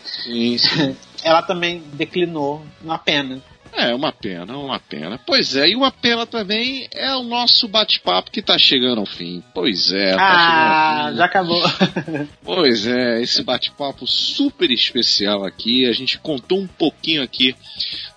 Sim, 0.06 0.58
sim. 0.58 0.96
Ela 1.24 1.42
também 1.42 1.84
declinou, 1.94 2.64
uma 2.82 2.98
pena. 2.98 3.42
É, 3.74 3.94
uma 3.94 4.12
pena, 4.12 4.58
uma 4.58 4.80
pena. 4.80 5.20
Pois 5.26 5.56
é, 5.56 5.70
e 5.70 5.76
uma 5.76 5.92
pena 5.92 6.26
também 6.26 6.88
é 6.92 7.16
o 7.16 7.24
nosso 7.24 7.68
bate-papo 7.68 8.32
que 8.32 8.42
tá 8.42 8.58
chegando 8.58 9.00
ao 9.00 9.06
fim. 9.06 9.44
Pois 9.54 9.92
é, 9.92 10.16
tá 10.16 10.22
ah, 10.22 10.40
chegando 10.40 11.04
ao 11.04 11.12
fim. 11.12 11.18
já 11.18 11.26
acabou. 11.26 11.64
Pois 12.44 12.88
é, 12.88 13.22
esse 13.22 13.44
bate-papo 13.44 14.08
super 14.08 14.72
especial 14.72 15.46
aqui. 15.46 15.86
A 15.86 15.94
gente 15.94 16.18
contou 16.18 16.60
um 16.60 16.68
pouquinho 16.68 17.22
aqui 17.22 17.56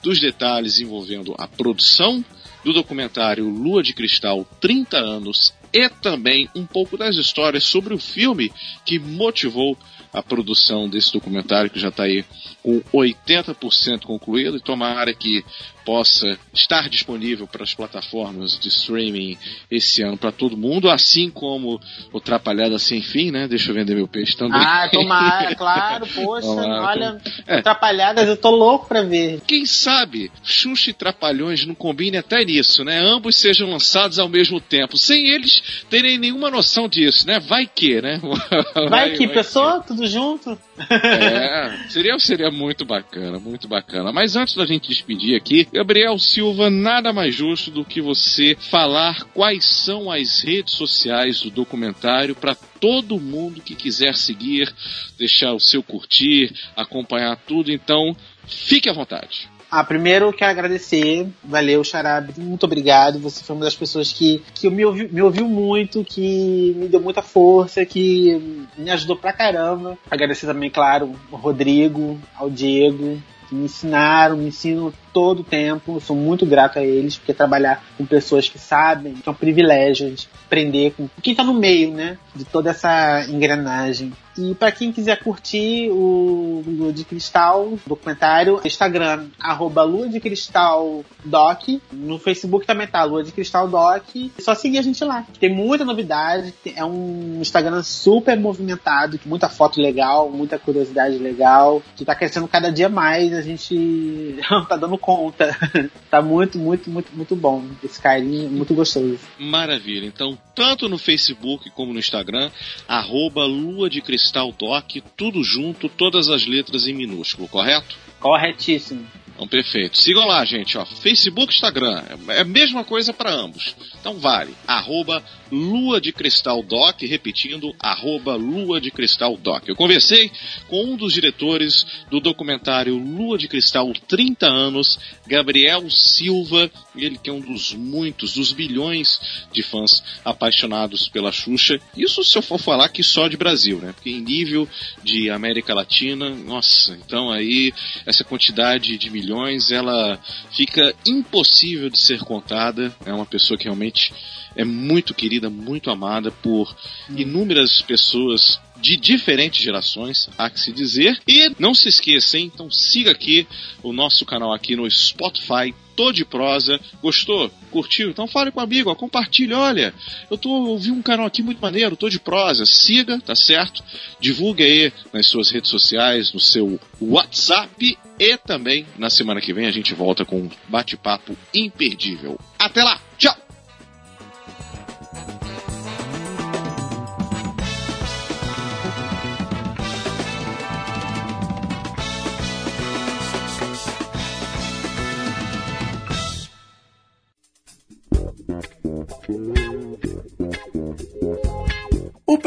dos 0.02 0.18
detalhes 0.20 0.80
envolvendo 0.80 1.34
a 1.38 1.46
produção 1.46 2.24
do 2.64 2.72
documentário 2.72 3.48
Lua 3.48 3.82
de 3.82 3.92
Cristal 3.92 4.46
30 4.60 4.96
anos 4.96 5.52
e 5.72 5.88
também 5.88 6.48
um 6.54 6.66
pouco 6.66 6.96
das 6.96 7.16
histórias 7.16 7.64
sobre 7.64 7.94
o 7.94 7.98
filme 7.98 8.52
que 8.85 8.98
motivou 8.98 9.76
a 10.12 10.22
produção 10.22 10.88
desse 10.88 11.12
documentário 11.12 11.70
que 11.70 11.80
já 11.80 11.88
está 11.88 12.04
aí 12.04 12.24
com 12.62 12.80
80% 12.92 14.02
concluído 14.02 14.58
e 14.58 14.61
tomara 14.61 15.14
que 15.14 15.44
possa 15.85 16.38
estar 16.53 16.88
disponível 16.88 17.47
para 17.47 17.62
as 17.62 17.75
plataformas 17.75 18.59
de 18.59 18.68
streaming 18.68 19.37
esse 19.71 20.03
ano 20.03 20.16
para 20.16 20.33
todo 20.33 20.57
mundo, 20.57 20.90
assim 20.90 21.31
como 21.31 21.81
o 22.12 22.21
Trapalhada 22.21 22.79
Sem 22.79 23.03
Fim, 23.03 23.31
né? 23.31 23.47
Deixa 23.49 23.71
eu 23.71 23.75
vender 23.75 23.95
meu 23.95 24.09
peixe 24.09 24.37
também. 24.37 24.61
ah, 24.61 24.88
tomara, 24.90 25.55
claro, 25.57 26.07
poxa, 26.07 26.47
Tomara, 26.47 26.83
olha, 26.83 27.21
É. 27.47 27.59
atrapalhadas, 27.59 28.29
eu 28.29 28.37
tô 28.37 28.51
louco 28.51 28.87
pra 28.88 29.03
ver. 29.03 29.40
Quem 29.47 29.66
sabe 29.66 30.31
Xuxa 30.45 30.90
e 30.90 30.92
Trapalhões 30.95 31.64
não 31.66 31.75
combinem 31.75 32.18
até 32.21 32.45
nisso, 32.45 32.85
né? 32.85 32.99
Ambos 33.01 33.37
sejam 33.37 33.71
lançados 33.71 34.18
ao 34.18 34.29
mesmo 34.29 34.61
tempo, 34.61 34.97
sem 34.99 35.29
eles 35.29 35.62
terem 35.90 36.18
nenhuma 36.18 36.51
noção 36.51 36.88
disso, 36.88 37.27
né? 37.27 37.38
Vai 37.40 37.66
que, 37.66 38.01
né? 38.01 38.21
Vai, 38.88 39.11
que 39.11 39.27
pessoa, 39.29 39.81
tudo 39.81 40.07
junto? 40.07 40.59
É, 40.90 41.88
seria, 41.88 42.18
seria 42.18 42.51
muito 42.51 42.85
bacana, 42.85 43.38
muito 43.38 43.68
bacana. 43.68 44.12
Mas 44.12 44.37
antes 44.37 44.55
da 44.55 44.66
gente 44.66 44.88
despedir 44.88 45.37
aqui, 45.37 45.66
Gabriel 45.72 46.18
Silva, 46.18 46.68
nada 46.68 47.14
mais 47.14 47.35
justo 47.35 47.70
do 47.70 47.82
que 47.82 48.02
você 48.02 48.54
falar 48.61 49.24
quais 49.32 49.64
são 49.64 50.11
as 50.11 50.42
redes 50.42 50.74
sociais 50.74 51.40
do 51.40 51.50
documentário 51.50 52.35
para 52.35 52.54
todo 52.78 53.18
mundo 53.18 53.62
que 53.62 53.74
quiser 53.74 54.14
seguir, 54.14 54.70
deixar 55.18 55.54
o 55.54 55.58
seu 55.58 55.82
curtir, 55.82 56.52
acompanhar 56.76 57.38
tudo. 57.46 57.72
Então, 57.72 58.14
fique 58.46 58.90
à 58.90 58.92
vontade. 58.92 59.48
Ah, 59.70 59.82
primeiro 59.82 60.30
quero 60.35 60.50
agradecer, 60.50 61.26
valeu, 61.42 61.82
Xarabe, 61.82 62.38
muito 62.38 62.64
obrigado. 62.66 63.18
Você 63.20 63.42
foi 63.42 63.56
uma 63.56 63.64
das 63.64 63.74
pessoas 63.74 64.12
que, 64.12 64.42
que 64.54 64.68
me, 64.68 64.85
me 64.85 65.22
ouviu 65.22 65.48
muito, 65.48 66.04
que 66.04 66.74
me 66.76 66.87
deu 66.87 67.00
muita 67.00 67.22
força, 67.22 67.87
que 67.87 68.66
me 68.76 68.90
ajudou 68.90 69.16
pra 69.16 69.32
caramba. 69.32 69.96
Agradecer 70.11 70.44
também, 70.44 70.68
claro, 70.68 71.18
ao 71.32 71.38
Rodrigo, 71.38 72.20
ao 72.37 72.50
Diego, 72.50 73.18
que 73.52 73.54
me 73.54 73.66
ensinaram, 73.66 74.38
me 74.38 74.48
ensinam 74.48 74.90
todo 75.12 75.40
o 75.40 75.44
tempo. 75.44 76.00
Sou 76.00 76.16
muito 76.16 76.46
grato 76.46 76.78
a 76.78 76.82
eles, 76.82 77.16
porque 77.16 77.34
trabalhar 77.34 77.84
com 77.98 78.06
pessoas 78.06 78.48
que 78.48 78.58
sabem, 78.58 79.14
que 79.14 79.28
é 79.28 79.32
um 79.32 79.34
privilégio 79.34 80.08
gente 80.08 80.28
aprender 80.46 80.92
com 80.96 81.08
quem 81.22 81.34
tá 81.34 81.44
no 81.44 81.54
meio, 81.54 81.92
né, 81.92 82.18
de 82.34 82.44
toda 82.44 82.70
essa 82.70 83.24
engrenagem. 83.28 84.12
E 84.36 84.54
para 84.54 84.72
quem 84.72 84.90
quiser 84.90 85.22
curtir 85.22 85.90
o 85.90 86.62
Lua 86.66 86.92
de 86.92 87.04
Cristal, 87.04 87.78
documentário, 87.86 88.60
Instagram, 88.64 89.26
arroba 89.38 89.82
Lua 89.82 90.08
de 90.08 90.20
Cristal 90.20 91.04
Doc. 91.22 91.68
No 91.92 92.18
Facebook 92.18 92.66
também 92.66 92.86
tá, 92.86 93.04
Lua 93.04 93.22
de 93.22 93.30
Cristal 93.30 93.68
Doc. 93.68 94.04
É 94.16 94.40
só 94.40 94.54
seguir 94.54 94.78
a 94.78 94.82
gente 94.82 95.04
lá. 95.04 95.26
Tem 95.38 95.54
muita 95.54 95.84
novidade. 95.84 96.54
É 96.74 96.82
um 96.82 97.40
Instagram 97.42 97.82
super 97.82 98.38
movimentado, 98.38 99.18
com 99.18 99.28
muita 99.28 99.50
foto 99.50 99.80
legal, 99.80 100.30
muita 100.30 100.58
curiosidade 100.58 101.18
legal. 101.18 101.82
Que 101.94 102.04
tá 102.04 102.14
crescendo 102.14 102.48
cada 102.48 102.72
dia 102.72 102.88
mais. 102.88 103.32
A 103.42 103.44
gente 103.44 104.38
não 104.48 104.64
tá 104.66 104.76
dando 104.76 104.96
conta. 104.96 105.57
tá 106.09 106.22
muito, 106.22 106.59
muito, 106.59 106.88
muito, 106.88 107.12
muito 107.12 107.35
bom. 107.35 107.64
Esse 107.83 108.00
carinho, 108.00 108.48
muito 108.48 108.72
gostoso. 108.72 109.18
Maravilha. 109.37 110.07
Então, 110.07 110.38
tanto 110.55 110.88
no 110.88 110.96
Facebook 110.96 111.68
como 111.70 111.92
no 111.92 111.98
Instagram, 111.98 112.50
arroba 112.87 113.44
Lua 113.44 113.90
de 113.90 114.00
Cristal 114.00 114.52
Doc, 114.52 114.92
tudo 115.16 115.42
junto, 115.42 115.88
todas 115.88 116.28
as 116.28 116.46
letras 116.46 116.87
em 116.87 116.94
minúsculo, 116.94 117.48
correto? 117.48 117.96
Corretíssimo. 118.20 119.05
Então, 119.35 119.49
perfeito. 119.49 119.99
Sigam 119.99 120.27
lá, 120.27 120.45
gente, 120.45 120.77
ó. 120.79 120.85
Facebook, 120.85 121.53
Instagram. 121.53 122.03
É 122.29 122.40
a 122.40 122.45
mesma 122.45 122.85
coisa 122.85 123.12
para 123.12 123.33
ambos. 123.33 123.75
Então, 124.01 124.18
vale. 124.18 124.55
Arroba 124.66 125.23
Lua 125.51 126.01
de 126.01 126.12
Cristal 126.12 126.62
Doc, 126.62 127.03
repetindo, 127.03 127.75
arroba 127.79 128.37
Lua 128.37 128.81
de 128.81 128.90
Cristal 128.90 129.37
Doc. 129.37 129.68
Eu 129.68 129.77
conversei 129.77 130.31
com 130.66 130.92
um 130.92 130.97
dos 130.97 131.12
diretores 131.12 131.87
do 132.11 132.21
documentário 132.21 132.97
Lua 132.97 133.37
de 133.37 133.49
Cristal 133.49 133.92
30 134.09 134.47
anos, 134.47 134.99
Gabriel 135.27 135.88
Silva, 135.90 136.71
ele 136.97 137.18
que 137.18 137.29
é 137.29 137.33
um 137.33 137.40
dos 137.40 137.75
muitos, 137.75 138.35
dos 138.35 138.53
bilhões 138.53 139.21
de 139.53 139.62
fãs 139.62 140.03
apaixonados 140.25 141.09
pela 141.09 141.31
Xuxa. 141.31 141.79
Isso 141.97 142.25
se 142.25 142.37
eu 142.37 142.42
for 142.42 142.59
falar 142.59 142.88
que 142.88 143.03
só 143.03 143.29
de 143.29 143.37
Brasil, 143.37 143.79
né? 143.79 143.92
Porque 143.92 144.11
em 144.11 144.21
nível 144.21 144.66
de 145.03 145.29
América 145.31 145.75
Latina, 145.75 146.31
nossa, 146.31 146.99
então 147.05 147.31
aí 147.31 147.73
essa 148.07 148.25
quantidade 148.25 148.97
de 148.97 149.11
milhões, 149.22 149.70
ela 149.70 150.18
fica 150.50 150.94
impossível 151.06 151.88
de 151.88 152.00
ser 152.00 152.20
contada. 152.20 152.94
É 153.06 153.12
uma 153.12 153.26
pessoa 153.26 153.56
que 153.56 153.64
realmente 153.64 154.12
é 154.56 154.64
muito 154.64 155.14
querida, 155.14 155.48
muito 155.48 155.90
amada 155.90 156.30
por 156.30 156.74
inúmeras 157.16 157.80
pessoas 157.80 158.61
de 158.83 158.97
diferentes 158.97 159.62
gerações, 159.62 160.29
há 160.37 160.51
que 160.51 160.59
se 160.59 160.73
dizer. 160.73 161.18
E 161.27 161.53
não 161.59 161.73
se 161.73 161.88
esqueça, 161.88 162.37
hein? 162.37 162.51
Então 162.53 162.68
siga 162.71 163.12
aqui 163.12 163.47
o 163.83 163.92
nosso 163.92 164.27
canal 164.27 164.53
aqui 164.53 164.75
no 164.75 164.90
Spotify, 164.90 165.73
Tô 165.95 166.11
de 166.11 166.25
Prosa. 166.25 166.81
Gostou? 167.01 167.51
Curtiu? 167.71 168.11
Então 168.11 168.27
fale 168.27 168.51
com 168.51 168.59
o 168.59 168.62
amigo, 168.62 168.90
ó, 168.90 168.95
compartilhe. 168.95 169.55
Olha, 169.55 169.95
eu 170.31 170.37
tô 170.37 170.51
ouvindo 170.51 170.97
um 170.97 171.03
canal 171.03 171.27
aqui 171.27 171.42
muito 171.42 171.61
maneiro, 171.61 171.97
Tô 171.97 172.09
de 172.09 172.18
Prosa. 172.18 172.66
Siga, 172.66 173.21
tá 173.21 173.37
certo? 173.37 173.85
Divulgue 174.21 174.64
aí 174.64 174.92
nas 175.12 175.29
suas 175.29 175.51
redes 175.51 175.71
sociais, 175.71 176.33
no 176.33 176.40
seu 176.40 176.81
WhatsApp 177.01 177.97
e 178.18 178.37
também 178.37 178.85
na 178.99 179.11
semana 179.11 179.40
que 179.40 179.53
vem 179.53 179.66
a 179.66 179.71
gente 179.71 179.95
volta 179.95 180.25
com 180.25 180.40
um 180.40 180.51
bate-papo 180.68 181.37
imperdível. 181.55 182.38
Até 182.59 182.83
lá! 182.83 183.01
Tchau! 183.16 183.41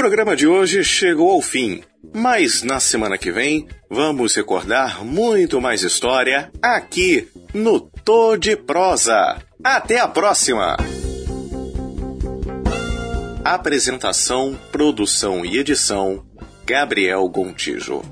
Programa 0.05 0.35
de 0.35 0.45
hoje 0.45 0.83
chegou 0.83 1.31
ao 1.31 1.41
fim, 1.41 1.81
mas 2.13 2.61
na 2.61 2.79
semana 2.79 3.17
que 3.17 3.31
vem 3.31 3.67
vamos 3.89 4.35
recordar 4.35 5.03
muito 5.03 5.59
mais 5.59 5.81
história 5.81 6.51
aqui 6.61 7.27
no 7.51 7.79
Tô 7.79 8.37
de 8.37 8.55
Prosa. 8.55 9.41
Até 9.63 9.99
a 9.99 10.07
próxima! 10.07 10.77
Apresentação, 13.43 14.55
produção 14.71 15.43
e 15.43 15.57
edição: 15.57 16.23
Gabriel 16.67 17.27
Gontijo. 17.27 18.03